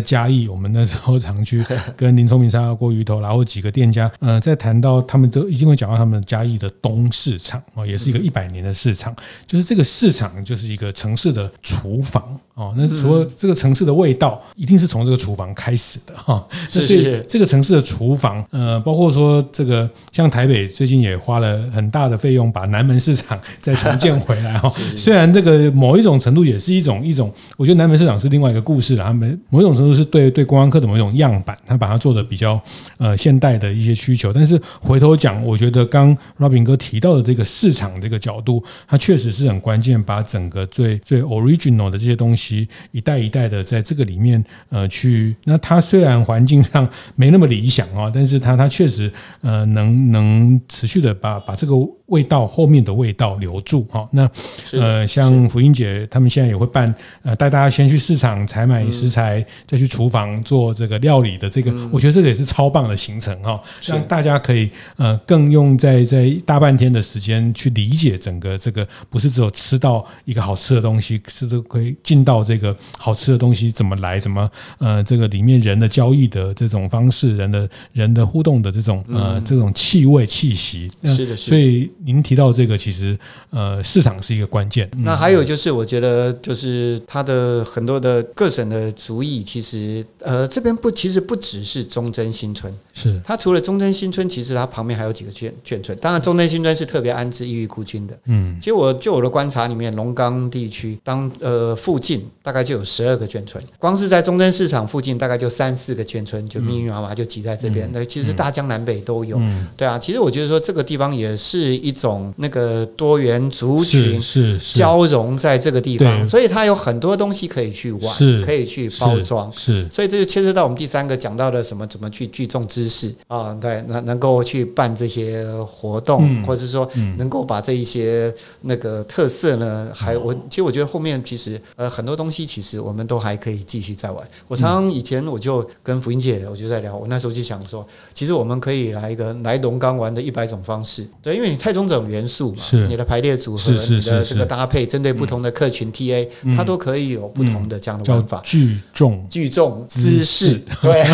[0.00, 1.64] 嘉义，我们那时候常去
[1.96, 9.14] 跟林聪明沙拉锅鱼头，然后几个店家，呃，在谈到他们都一定会讲到他们嘉义的东市场哦，也是一个一百年的市场，
[9.46, 12.74] 就是这个市场就是一个城市的厨房哦。
[12.76, 16.44] 那除了这个城市的味道，一定是从这个厨房开始的哈。
[16.66, 24.68] 所以这个城市的厨房，呃，包括说这个像台北最近也花了很大的费用把南门市场 再重建回来哈。
[24.96, 27.68] 虽然这个某一种程度也是一种一种我。
[27.68, 32.58] 觉得南门市场是另外一个故事了，他们某一种程度是对对观光客的某一种样板，他把它做的比较
[32.96, 34.32] 呃现代的一些需求。
[34.32, 42.47] 但是回头讲，我觉得刚 Robin 哥提到的这个市场这个角度，它确实是很关键，把整个最最 original 的这些东西
[42.92, 45.34] 一代一代的在这个里面呃去。
[45.44, 51.72] 那它虽然环境上没那么理想啊，但是它它确实呃能能持续的把把这个
[52.08, 54.08] 味道后面的味道留住哈。
[54.10, 54.26] 那
[54.72, 57.58] 呃像福英姐他们现在也会办呃带大。
[57.58, 74.48] 大家先去市场采买食材，再去厨房做这个料理的这个，我觉得这个也是超棒的行程哈，让大家可以呃更用在在大半天的时间去理解整个这个，不是只有吃到一个好吃的东西，是都可以进到这个好吃的东西怎么来，怎么
[74.78, 83.18] 呃这个里面人的交易的这种方式，人的人的互动的这种呃这种气味气息，是的，所以您提到这个其实
[83.48, 84.88] 呃市场是一个关键。
[84.98, 87.48] 那还有就是我觉得就是它的。
[87.48, 95.96] 呃，很多的各省的族裔，其实呃，这边不，其实不只是忠贞新村，是它除了忠贞新村，其实它旁边还有几个眷眷村。
[95.98, 98.18] 当然，忠贞新村是特别安置异域孤军的。
[98.24, 107.88] 嗯，其实我就我的观察里面，龙岗地区当呃附近大概就有十二个眷村，光是在忠贞市场附近大概就三四个眷村，就密密麻麻就挤在这边。
[107.92, 109.38] 那、嗯、其实大江南北都有。
[109.38, 117.48] 嗯、对啊，其实我觉得说这个地方也是一种那个多元族群是交融在这个地方，所以它有很多东西。
[117.48, 123.56] 可以去玩，是可以去包装，是，所以这就牵涉到我们第三个讲到的什么，怎么去聚众知识啊？
[123.58, 126.86] 对，能能够去办这些活动，嗯、或者是说
[127.16, 128.30] 能够把这一些
[128.60, 134.28] 那个特色呢，还我其实我觉得后面其实呃很多东西其实我们都还可以继续再玩。
[134.46, 142.88] 我常常以前我就跟福音姐我就在聊，我那时候就想说，其实我们可以来一个来龙岗玩的一百种方式，对，因为你太多种元素嘛，是。
[142.88, 146.26] 你的排列组合，你的这个搭配，针对不同的客群 TA，
[146.56, 147.28] 它都可以有。
[147.28, 149.24] 不同的这样的玩法，聚众。
[149.28, 151.04] 聚众姿势，对，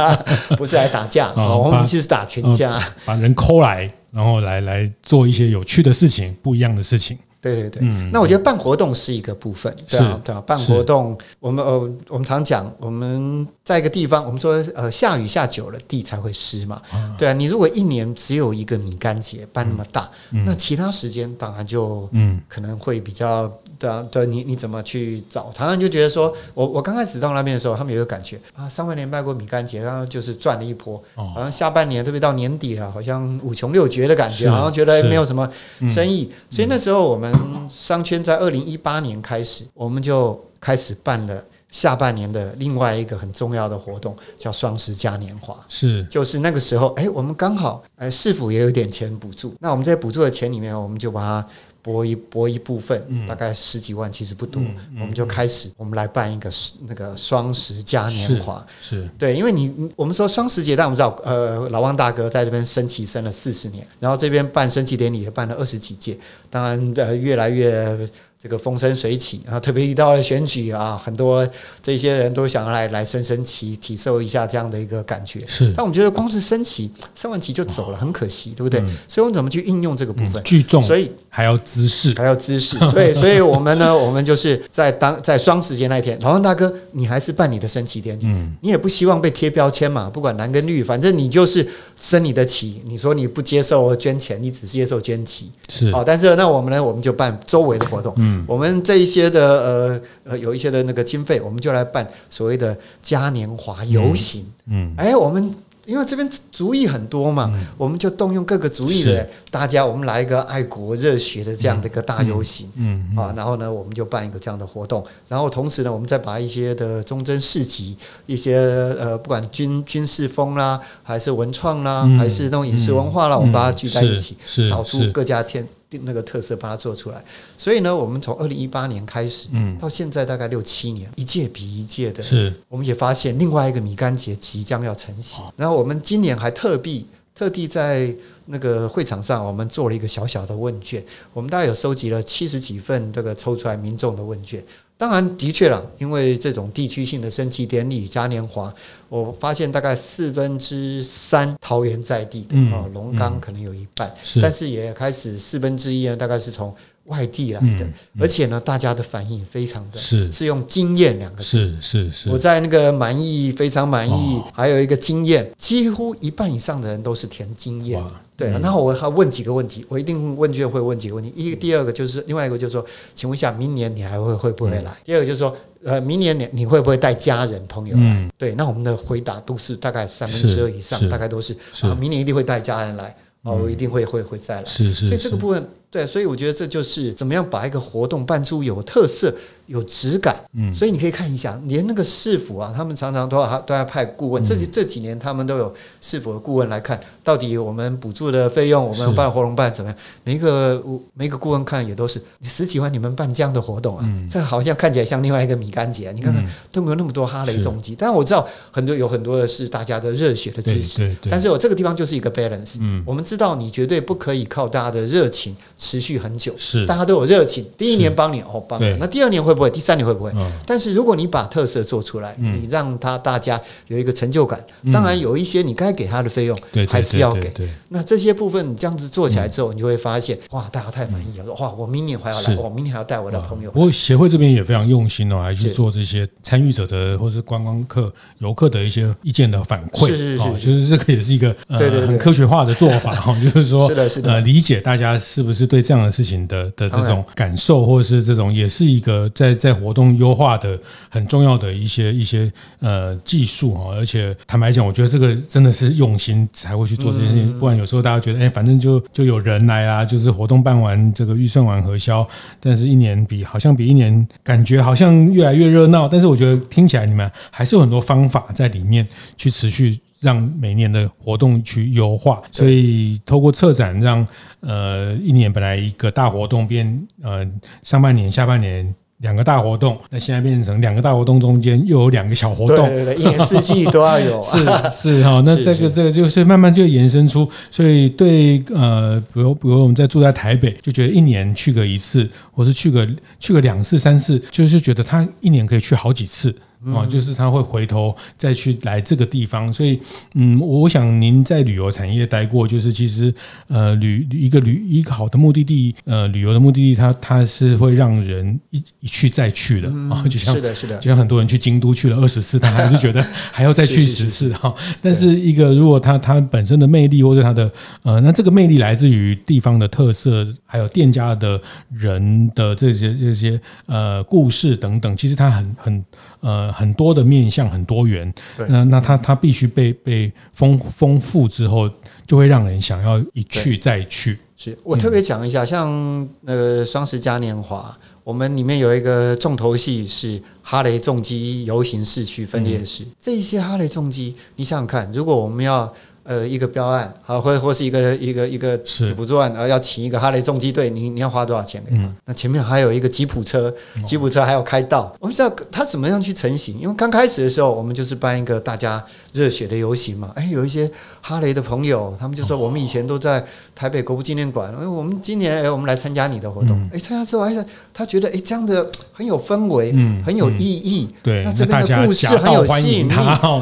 [0.56, 7.18] 不是来打架， 我们其实打群架，把人抠来，然后来来做一些有趣的事情，不一样的事情。
[7.42, 7.82] 对对对，
[8.12, 16.80] 那我觉得办活动是一个部分，对啊，对啊，办活动，我们呃，我们常讲，我们在一个地方，我们说呃，下雨下久了，地才会湿嘛，
[17.18, 20.08] 对啊，你如果一年只有一个米干节办那么大，
[20.46, 23.52] 那其他时间当然就嗯，可能会比较。
[23.78, 25.50] 对啊，对，你你怎么去找？
[25.52, 35.50] 常常就觉得说，我我刚开始到那边的时候，他们有个感觉啊，上半年卖过米干节，然后就是赚了一波，好像下半年特别到年底啊，好像五穷六绝的感觉，好像觉得没有什么
[35.88, 36.30] 生意。
[36.48, 37.31] 所以那时候我们
[37.68, 45.58] 商圈在二零一八年开始，我们就开始办了下半年的另外一个很重要的活动，叫双十嘉年华。
[45.68, 51.46] 是，就是那个时候，哎，我们刚好哎市府也有点钱补助，那我们在补助的钱里面，我们就把它。
[51.82, 54.62] 拨一拨一部分，大概十几万，其实不多。
[55.00, 56.50] 我们就开始，我们来办一个
[56.86, 58.64] 那个双十嘉年华。
[58.80, 66.16] 是对，因为你我们说双十节，但我们知道，呃，老汪大哥在这边升旗升了四十年，然后这边办升旗典礼也办了二十几届，
[66.48, 68.08] 当然呃越来越。
[68.42, 71.48] 这个风生水起，啊特别遇到了选举啊，很多
[71.80, 75.46] 这些人都想要来来升升旗，体受一下这样的一个感觉。
[75.46, 78.80] 是，但我们觉得光是升旗，升完旗就走了，很可惜，对不对？
[78.80, 80.42] 嗯、所以我们怎么去应用这个部分？
[80.42, 82.76] 聚众，所以还要姿势，还要姿势。
[82.90, 91.64] 对， 所以我们呢，我们就是在当在双十节那一天，老王大哥，你还是办你的升旗典礼，嗯、你也不希望被贴标签嘛，不管蓝跟绿，反正你就是
[91.94, 92.82] 升你的旗。
[92.86, 96.02] 你说你不接受捐钱，你只是接受捐旗，是好。
[96.02, 98.12] 但是那我们呢，我们就办周围的活动。
[98.16, 104.46] 嗯嗯，我们这一些的呃呃有一些的那个经费，我们就来办所谓的嘉年华游行。
[104.66, 105.54] 嗯，哎，我们
[105.84, 113.18] 因为这边主意很多嘛，嗯、我们就动用各个族裔的，大家我们来一个爱国热血的这样的一个大游行，嗯，嗯，嗯。
[113.18, 118.58] 啊，然后呢，我们就办一个这样的活动，然后同时呢，我们再把一些的忠贞市集，一些
[119.00, 125.66] 呃，不管军军事风啦，还是文创啦，嗯、还是那种饮食文化啦，嗯、我们把它聚在一起，是找出各家天。
[126.02, 127.24] 那个特色把它做出来，
[127.56, 135.42] 所以呢，我们从二零一八年开始，嗯，到现在大概六七年，一届比一届的，是，我们也发现另外一个米干节即将要成型。
[135.56, 138.14] 然后我们今年还特地特地在
[138.46, 144.62] 那个会场上，我们做了一个小小的问卷，我们大概有收集了七十几份这个抽出来民众的问卷。
[144.98, 148.72] 当然，的确了，因为这种地区性的升旗典礼嘉年华，
[149.12, 156.74] 我发现大概四分之三桃园在地的啊，龙岗可能有一半，是但是也开始四分之一呢，大概是从。
[157.06, 157.84] 外地来的，
[158.20, 162.30] 而且呢，大家的反应非常的，是是用惊艳两个字，是是是。
[162.30, 168.00] 我在那个满意，非常满意，还有一个惊艳，几乎一半以上的人都是填惊艳。
[168.36, 171.32] 对，然后我还问几个问题，我一定问卷会问几个问题。
[171.34, 172.86] 一，第二个就是另外一个就是说，
[173.16, 174.96] 请问一下，明年你还会会不会来？
[175.02, 175.54] 第二个就是说，
[175.84, 178.28] 呃，明年你你会不会带家人朋友来？
[178.38, 181.52] 对，那我们的回答都是大概三分之二以上，大概都是
[181.82, 184.64] 啊，明年一定会带家人来啊，我一定会会会再来。
[184.64, 185.66] 是是，所以这个部分。
[185.92, 189.30] 对，所以我觉得这就是怎么样把一个活动办出有特色、
[189.66, 190.34] 有质感。
[190.54, 194.42] 嗯，所以你可以看一下，连那个市府啊，他们常常都要都要派顾问。
[194.42, 195.70] 嗯、这这几年他们都有
[196.00, 199.98] 市府的顾问来看，到底我们补助的费用，我们办活动办怎么样？
[200.24, 200.82] 每一个
[201.12, 206.10] 每一个顾问看也都是十几万，你们办这样的活动啊，嗯、这好像看起来像另外一个米干节。
[206.12, 211.14] 你看看都没有那么多哈雷重机，但是我知道很多有很多的是大家的热血的支持。
[211.28, 212.78] 但是我这个地方就是一个 balance。
[212.80, 215.54] 嗯，我们知道你绝对不可以靠大家的热情。
[215.82, 217.66] 持续很久，是大家都有热情。
[217.76, 218.96] 第一年帮你哦，帮你。
[219.00, 219.68] 那第二年会不会？
[219.68, 220.32] 第三年会不会？
[220.64, 224.64] 但是如果你把特色做出来，你让他大家有一个成就感。
[224.92, 226.56] 当然有一些你该给他的费用，
[226.88, 227.52] 还是要给。
[227.88, 231.52] 那这些部分你这样子做起来之后，你就会发现，哇，大家太满意了。
[231.54, 233.70] 哇，我明年还要来，我明年还要带我的朋友。
[233.72, 240.06] 不过协会这边也非常用心哦，还去做这些参与者的或是观光客、游客的一些意见的反馈。
[240.06, 245.71] 是是是，就是这个也是一个呃很科学化的做法哈，就是说， 是的，是的，呃，理解大家是不是。
[245.72, 253.94] 对这样的事情的的这种感受，或者是这种，也是一个在在活动优化的很重要的一些一些呃技术哈。
[253.94, 257.58] 而且坦白讲，我觉得这个真的是用心才会去做这件事情。
[257.58, 262.28] 不然有时候大家觉得，哎，反正就就有人来啊，就是活动办完，这个预算完核销，
[262.60, 266.06] 但是一年比好像比一年感觉好像越来越热闹。
[266.06, 269.08] 但是我觉得听起来你们还是有很多方法在里面
[269.38, 269.98] 去持续。
[270.22, 274.26] 让每年的活动去优化，所以透过策展让，让
[274.60, 277.46] 呃一年本来一个大活动变呃
[277.82, 284.88] 上半年、下半年两个大活动，那现在变成两个大活动中间又有两个小活动，对对对，一年四季都要有，啊。
[284.90, 293.08] 是是哈， 那这个这个就是慢慢就延伸出，所以对呃，比如比如我们在住在台北，就觉得一年去个一次，或是去个
[293.40, 296.54] 去个两次、三次，就是觉得他一年可以去好几次。
[296.86, 300.00] 哦，就是他会回头再去来这个地方，所以，
[300.34, 303.32] 嗯，我想您在旅游产业待过，就是其实，
[303.68, 314.74] 呃，旅一个旅一个好的目的地，呃，旅游的目的地，它它是会让人一一去再去的啊，就像是的，是的，就像很多人去京都去了二十次，他 还是觉得还要再去十次哈。
[315.00, 317.70] 但是一个如果它它本身的魅力或者它的
[318.02, 321.60] 呃，那这个魅力来自于地方的特色，还有店家的
[321.92, 326.04] 人的这些这些呃故事等等，其实它很很。
[326.42, 331.88] 呃，很多的面向很多元，对那那它它必须被被丰丰富之后，
[332.26, 334.38] 就会让人想要一去再去。
[334.56, 345.92] 是我特别讲一下，嗯、像那个双十嘉年华，我们里面有一个重头戏是哈雷重机游行市区分裂式，嗯、这一些哈雷重机，你想想看，如果我们要。
[346.24, 348.78] 呃，一个标案啊，或或是一个一个一个
[349.16, 352.02] 补助案，然后要请一个哈雷重机队，你你要花多少钱给他？
[352.02, 353.74] 嗯、那前面还有一个吉普车，
[354.06, 356.78] 吉普车还要开道，我们知道他怎么样去成型？
[356.78, 360.30] 因为刚开始的时候，我们就是办一个大家热血的游行嘛。
[360.36, 360.88] 哎，有一些
[361.20, 363.44] 哈雷的朋友，他们就说我们以前都在
[363.74, 366.80] 台北国父纪念馆，哎，我们今年哎，我们来参加你的活动。
[366.92, 367.52] 哎，参加之后，哎，
[367.92, 371.08] 他觉得哎，这样的很有氛围，嗯，很有意义。
[371.20, 373.12] 对，那这边的故事很有吸引力，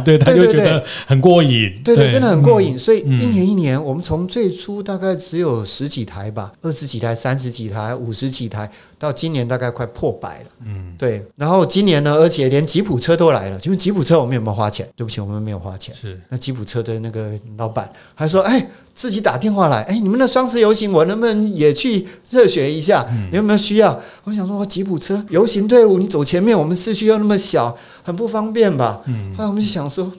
[0.05, 1.73] 对，他就觉得很过瘾。
[1.83, 2.50] 对对，真的很过。
[2.51, 10.47] 过瘾，所以一年一年，我们从最初大概只有十几台吧，二十几台、三十几台、五十几台，到今年大概快破百了。
[10.67, 11.25] 嗯，对。
[11.37, 13.59] 然后今年呢，而且连吉普车都来了。
[13.59, 14.89] 请问吉普车我们有没有花钱？
[14.97, 15.95] 对不起，我们没有花钱。
[15.95, 16.21] 是。
[16.29, 23.07] 那吉普车的那个老板还说：“哎，自己打电话来，哎，你们的双十游行，我能不能也去热血一下？
[23.31, 29.03] 你有没有需要？”我想说，吉普车游行队伍，你走前面，我们市区又那么小，很不方便吧？
[29.07, 29.35] 嗯。
[29.37, 30.11] 后来我们就想说。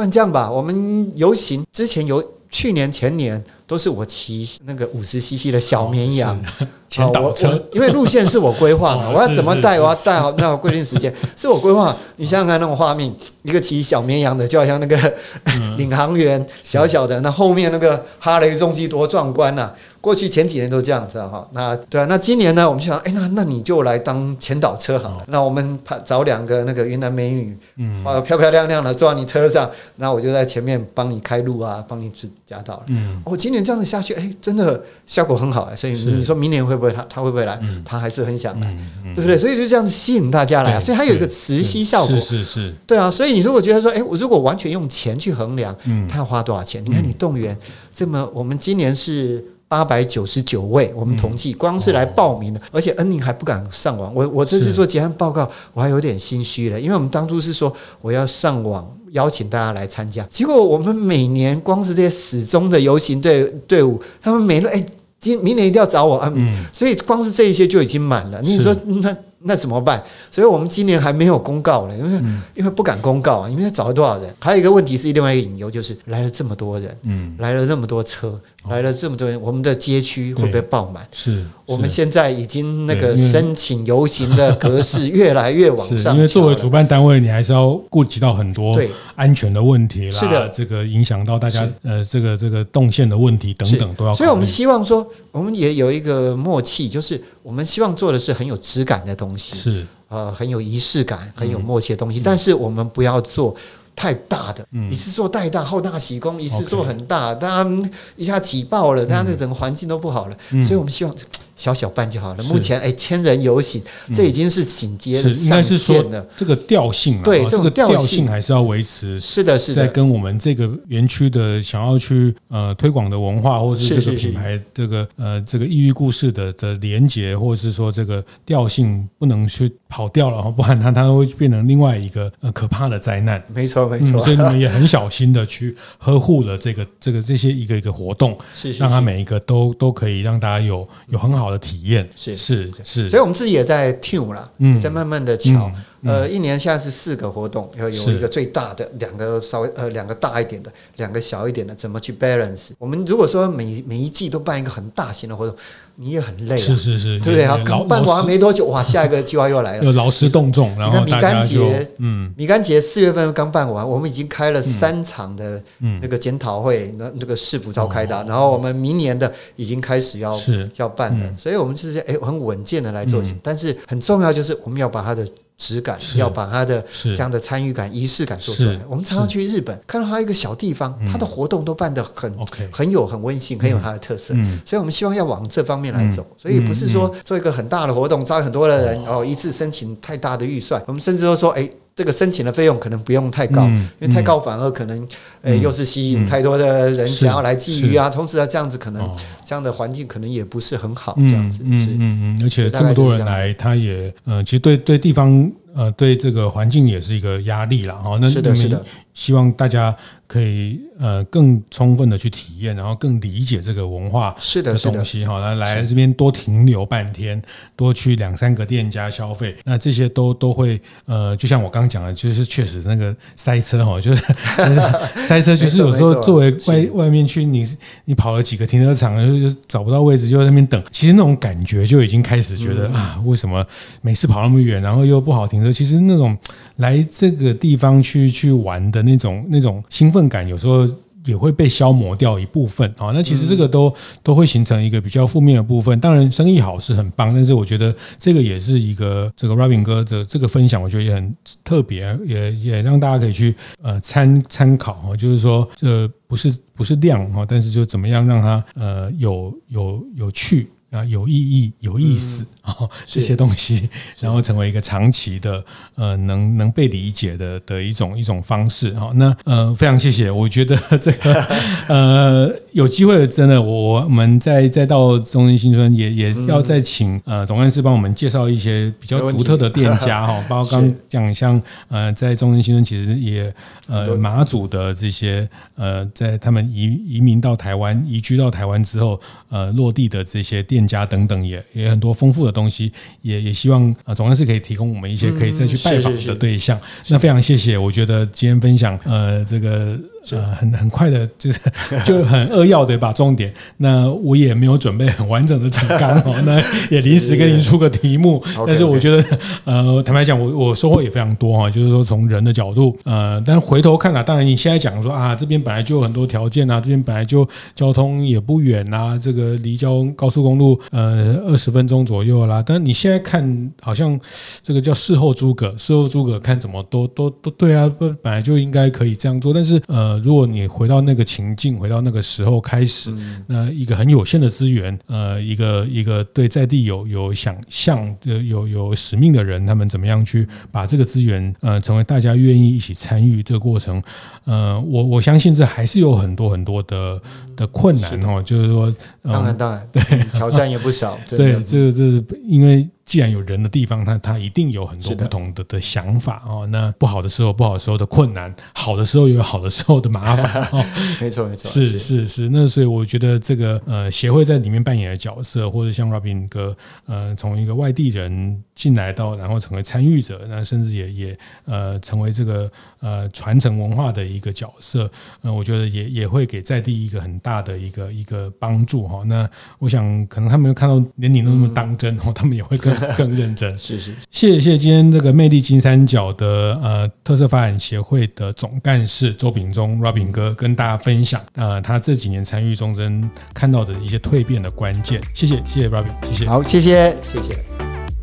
[0.00, 6.36] 不然这样吧，我们游行之前有去年前年都是我骑那个五十 CC 的小绵羊。
[6.58, 11.96] 哦前导 车，因为路线是我规划的， 哦、我要怎么带，我要带好那个规定时间， 是我规划。
[12.16, 13.08] 你想想看那种画面，
[13.44, 14.98] 一个骑小绵羊的，就好像那个、
[15.44, 19.74] 嗯、领航员小小的，那后面那个哈雷重机多壮观呐、啊！
[20.00, 21.46] 过去前几年都这样子哈。
[21.52, 25.18] 那对啊，那今年呢，我们就想，哎，那那你就来当前导车好了。
[25.18, 32.82] 哦、那我们找两个那个云南美女，嗯，漂漂亮亮的坐在你车上，那我就在前面帮你开路啊，帮你指驾道。
[32.88, 35.76] 嗯，我、哦、今年这样子下去，哎，真的效果很好哎。
[35.76, 37.58] 所以你说明年会不会他他会不会来？
[37.62, 38.76] 嗯、他还是很想来，
[39.14, 39.36] 对不对？
[39.38, 40.80] 所以就这样子吸引大家来啊。
[40.80, 43.10] 所以它有一个磁吸效果，是是是，对啊。
[43.10, 46.84] 所以你如果觉得说，哎，我如果完全用钱去衡量，嗯，他要花多少钱？
[46.84, 47.56] 你看你动员
[47.94, 54.12] 这么，我们今年是八百九十九位，我们统计光是来报名的，而且恩宁还不敢上网。
[54.14, 64.86] 我我这次做结案报告，我还有点心虚了，因为我们当初是说我要上网邀请大家来参加，结果我们每年光是这些始终的游行队队伍，他们每年哎。
[65.22, 66.32] 今明年一定要找我啊！
[66.34, 68.40] 嗯，所以光是这一些就已经满了。
[68.40, 70.02] 你说那那怎么办？
[70.30, 74.34] 所以我们今年还没有公告了，因为因为不敢公告啊，因为找了多少人？
[74.38, 78.40] 还有一个问题是另外一个隐忧，就是来了这么多人，嗯，来了那么多车。
[78.68, 81.06] 来了这么多人，我们的街区会不会爆满？
[81.10, 86.14] 是，我们现在已经那个申请游行的 格式越来越往上。
[86.14, 88.78] 因为作为主办单位，你还是要顾及到很多
[89.14, 94.14] 安全的问题啦，是的，这个影响到大家呃这个这个动线的问题等等都要。
[94.14, 103.56] 所以我们希望说，我们也有一个默契，就是我们希望做的是很有质感的东西，是呃很有仪式感、很有默契的东西，但是我们不要做。
[104.00, 107.70] 太大的，一次做太大，后大喜功，一次做很大，大家
[108.16, 111.14] 一下挤爆了，大家那整个环境都不好了，所以我们希望。
[111.60, 112.42] 小小办就好了。
[112.44, 113.82] 目前哎，千人游行，
[114.14, 116.26] 这已经是紧接着上线了。
[116.34, 119.20] 这个调性，对这个调性还是要维持。
[119.20, 133.42] 是的，是的在跟我们这个园区的想要去呃推广的文化，或者是这个品牌这个呃这个异域故事的的连接，或者是说这个调性不能去跑掉了，不然它它会变成另外一个呃可怕的灾难。
[133.52, 134.18] 没错，没错。
[134.22, 138.38] 所以你们也很小心的去呵护了这个这个这些一个一个活动，
[138.78, 142.08] 让它每一个都都可以让大家有有很好的体验。
[142.16, 145.70] 是是是，所以我们自己也在 tune 了，也在慢慢的乔。
[146.02, 152.70] 呃，一年现在是四个活动，有有一个最大的，两个稍微呃两个大一点的，两个小一点的，怎么去 balance？
[152.78, 155.54] 我们如果说每每一季都办一个很大型的活动，
[155.96, 157.44] 你也很累，是是是，对不对？
[157.44, 160.74] 啊，刚办完没多久，哇，下一个计划又来了，劳师动众。
[160.78, 165.60] 然后米干节，嗯，米干节四月份刚办完，我们已经开了三场的
[166.00, 170.34] 那个检讨会，那那个市府召开的，然后我们明年的已经开始要
[170.76, 175.28] 要办了，所以我们就是哎很稳健的来做，但是很重要就是我们要把它的。
[175.60, 178.80] 质感要把他的这样的参与感、仪式感做出来。
[178.88, 182.34] 我们常常去日本，看到他一个小地方，他的活动都办得很
[182.72, 184.34] 很有很温馨，很有它的特色。
[184.64, 186.26] 所以我们希望要往这方面来走。
[186.38, 190.82] 所以不是说做一个很大的活动，招很多的人，哦，一次申请太大的预算。
[190.86, 191.70] 我们甚至都说，哎。
[192.00, 195.06] 这个申请的费用可能不用太高，因为太高反而可能，
[195.42, 198.08] 诶，又是吸引太多的人想要来觊觎啊。
[198.08, 199.06] 同时啊，这样子可能
[199.44, 201.62] 这样的环境可能也不是很好，这样子。
[201.62, 208.16] 嗯嗯嗯，而且这么多人来，他也呃，其实对对地方呃，对这个环境也是一个压力啦哈。
[208.18, 208.82] 那是的，是的。
[209.12, 209.94] 希望大家
[210.30, 215.40] 可以呃更充分的去体验，然后更理解这个文化是的东西哈。
[215.40, 217.42] 来来这边多停留半天，
[217.74, 224.22] 多去两三个店家消费，那这些都都会呃，就像我刚刚讲的，就是确实那个塞车哈， 就是
[225.26, 227.66] 塞车，就是有时候 作为外外面去，你
[228.04, 230.80] 你跑了几个停车场，就找不到位置，就在那边等。
[230.92, 233.66] 其实那种感觉就已经开始觉得啊，为什么
[234.00, 235.72] 每次跑那么远，然后又不好停车？
[235.72, 236.38] 其实那种
[236.76, 239.00] 来这个地方去去玩的。
[239.00, 240.86] 那种那种兴奋感有时候
[241.26, 246.00] 也会被消磨掉一部分啊，那其实这个都都会形成一个比较负面的部分。
[246.00, 260.70] 当然生意好是很棒，但是我觉得这个也是一个这个 Robin 哥的这个分享，我觉得也很特别，也也让大家可以去呃参参考哈，就是说这不是不是量哈，但是就怎么样让它呃有有有趣。
[260.90, 263.88] 啊，有意义、有意思啊，嗯、这些东西，
[264.18, 268.90] 然后成为一个长期的呃，能能被理解的的一种一种方式。
[269.00, 269.12] 哦。
[269.14, 271.32] 那呃，非常谢谢，我觉得这个
[271.88, 272.50] 呃。
[272.72, 283.52] 有机会真的，我我们再再到中正新村也也要再请、嗯、呃总干事帮我们介绍一些比较独特的店家 哈，包括刚讲像呃在中正新村其实也
[283.88, 292.92] 呃马祖的这些呃在他们移移民到台湾移居到台湾之后呃落地的这些店家等等也也很多丰富的东西，
[293.22, 296.78] 也也希望呃总干事可以提供我们一些可以再去拜访的对象。
[297.08, 299.98] 那非常谢谢，我觉得今天分享呃这个。
[300.30, 301.58] 呃，很很快的，就是
[302.04, 303.52] 就很扼要的把重点。
[303.78, 308.42] 那我也没有准备很完整的提纲哦，那也临时给你出个题目。
[308.66, 309.24] 但是我觉得，
[309.64, 311.70] 呃，坦白讲，我我收获也非常多哈。
[311.70, 322.62] 就是说，从人的角度，呃，但回头看啊，当然你现在讲说啊，这边本来就有很多条件啊，这边本来就交通也不远啊，这个离交高速公路呃二十分钟左右啦。
[322.64, 324.20] 但你现在看，好像
[324.62, 329.54] 这个叫事后诸葛，事后诸葛看怎么都都都对啊，不本来就应该可以这样做。
[329.54, 330.09] 但是呃。
[330.18, 333.14] 如果你回到那个情境，回到那个时候开始，
[333.46, 344.02] 那一个很有限的资源，呃，一个一个对在地有有想象、有有使命的人，他们怎么样去把这个资源，呃，成为大家愿意一起参与这个过程，
[344.44, 347.20] 呃，我我相信这还是有很多很多的
[347.56, 350.02] 的困难哦，就是说，当然当然，对，
[350.32, 352.88] 挑战也不少， 对，这个这是因为。
[353.10, 356.64] 既然有人的地方，他他一定有很多不同的的想法哦。
[356.70, 360.80] 那不好的时候，不好的时候的困难；好的时候，有好的时候的麻烦 哦。
[361.20, 362.48] 没错，没错，是是是。
[362.50, 372.70] 那所以我觉得这个呃协会在里面扮演的角色，或者像 Robin 哥呃从一个外地人进来到，然后成为参与者，那甚至也也呃成为这个
[373.00, 375.10] 呃传承文化的一个角色。
[375.42, 379.22] 呃，我觉得也也会给在地一个很大的一个一个帮助哈。
[379.26, 379.48] 那
[379.78, 382.90] 我想可能他们看到连你都那么当真哦，他们也会更。
[383.16, 397.89] 更认真，是是，谢谢今天这个魅力金三角的呃特色发展协会的总干事周秉忠 Robin 哥跟大家分享呃他这几年参与中正看到的一些蜕变的关键，谢谢谢谢 Robin，谢谢，好，谢谢谢谢。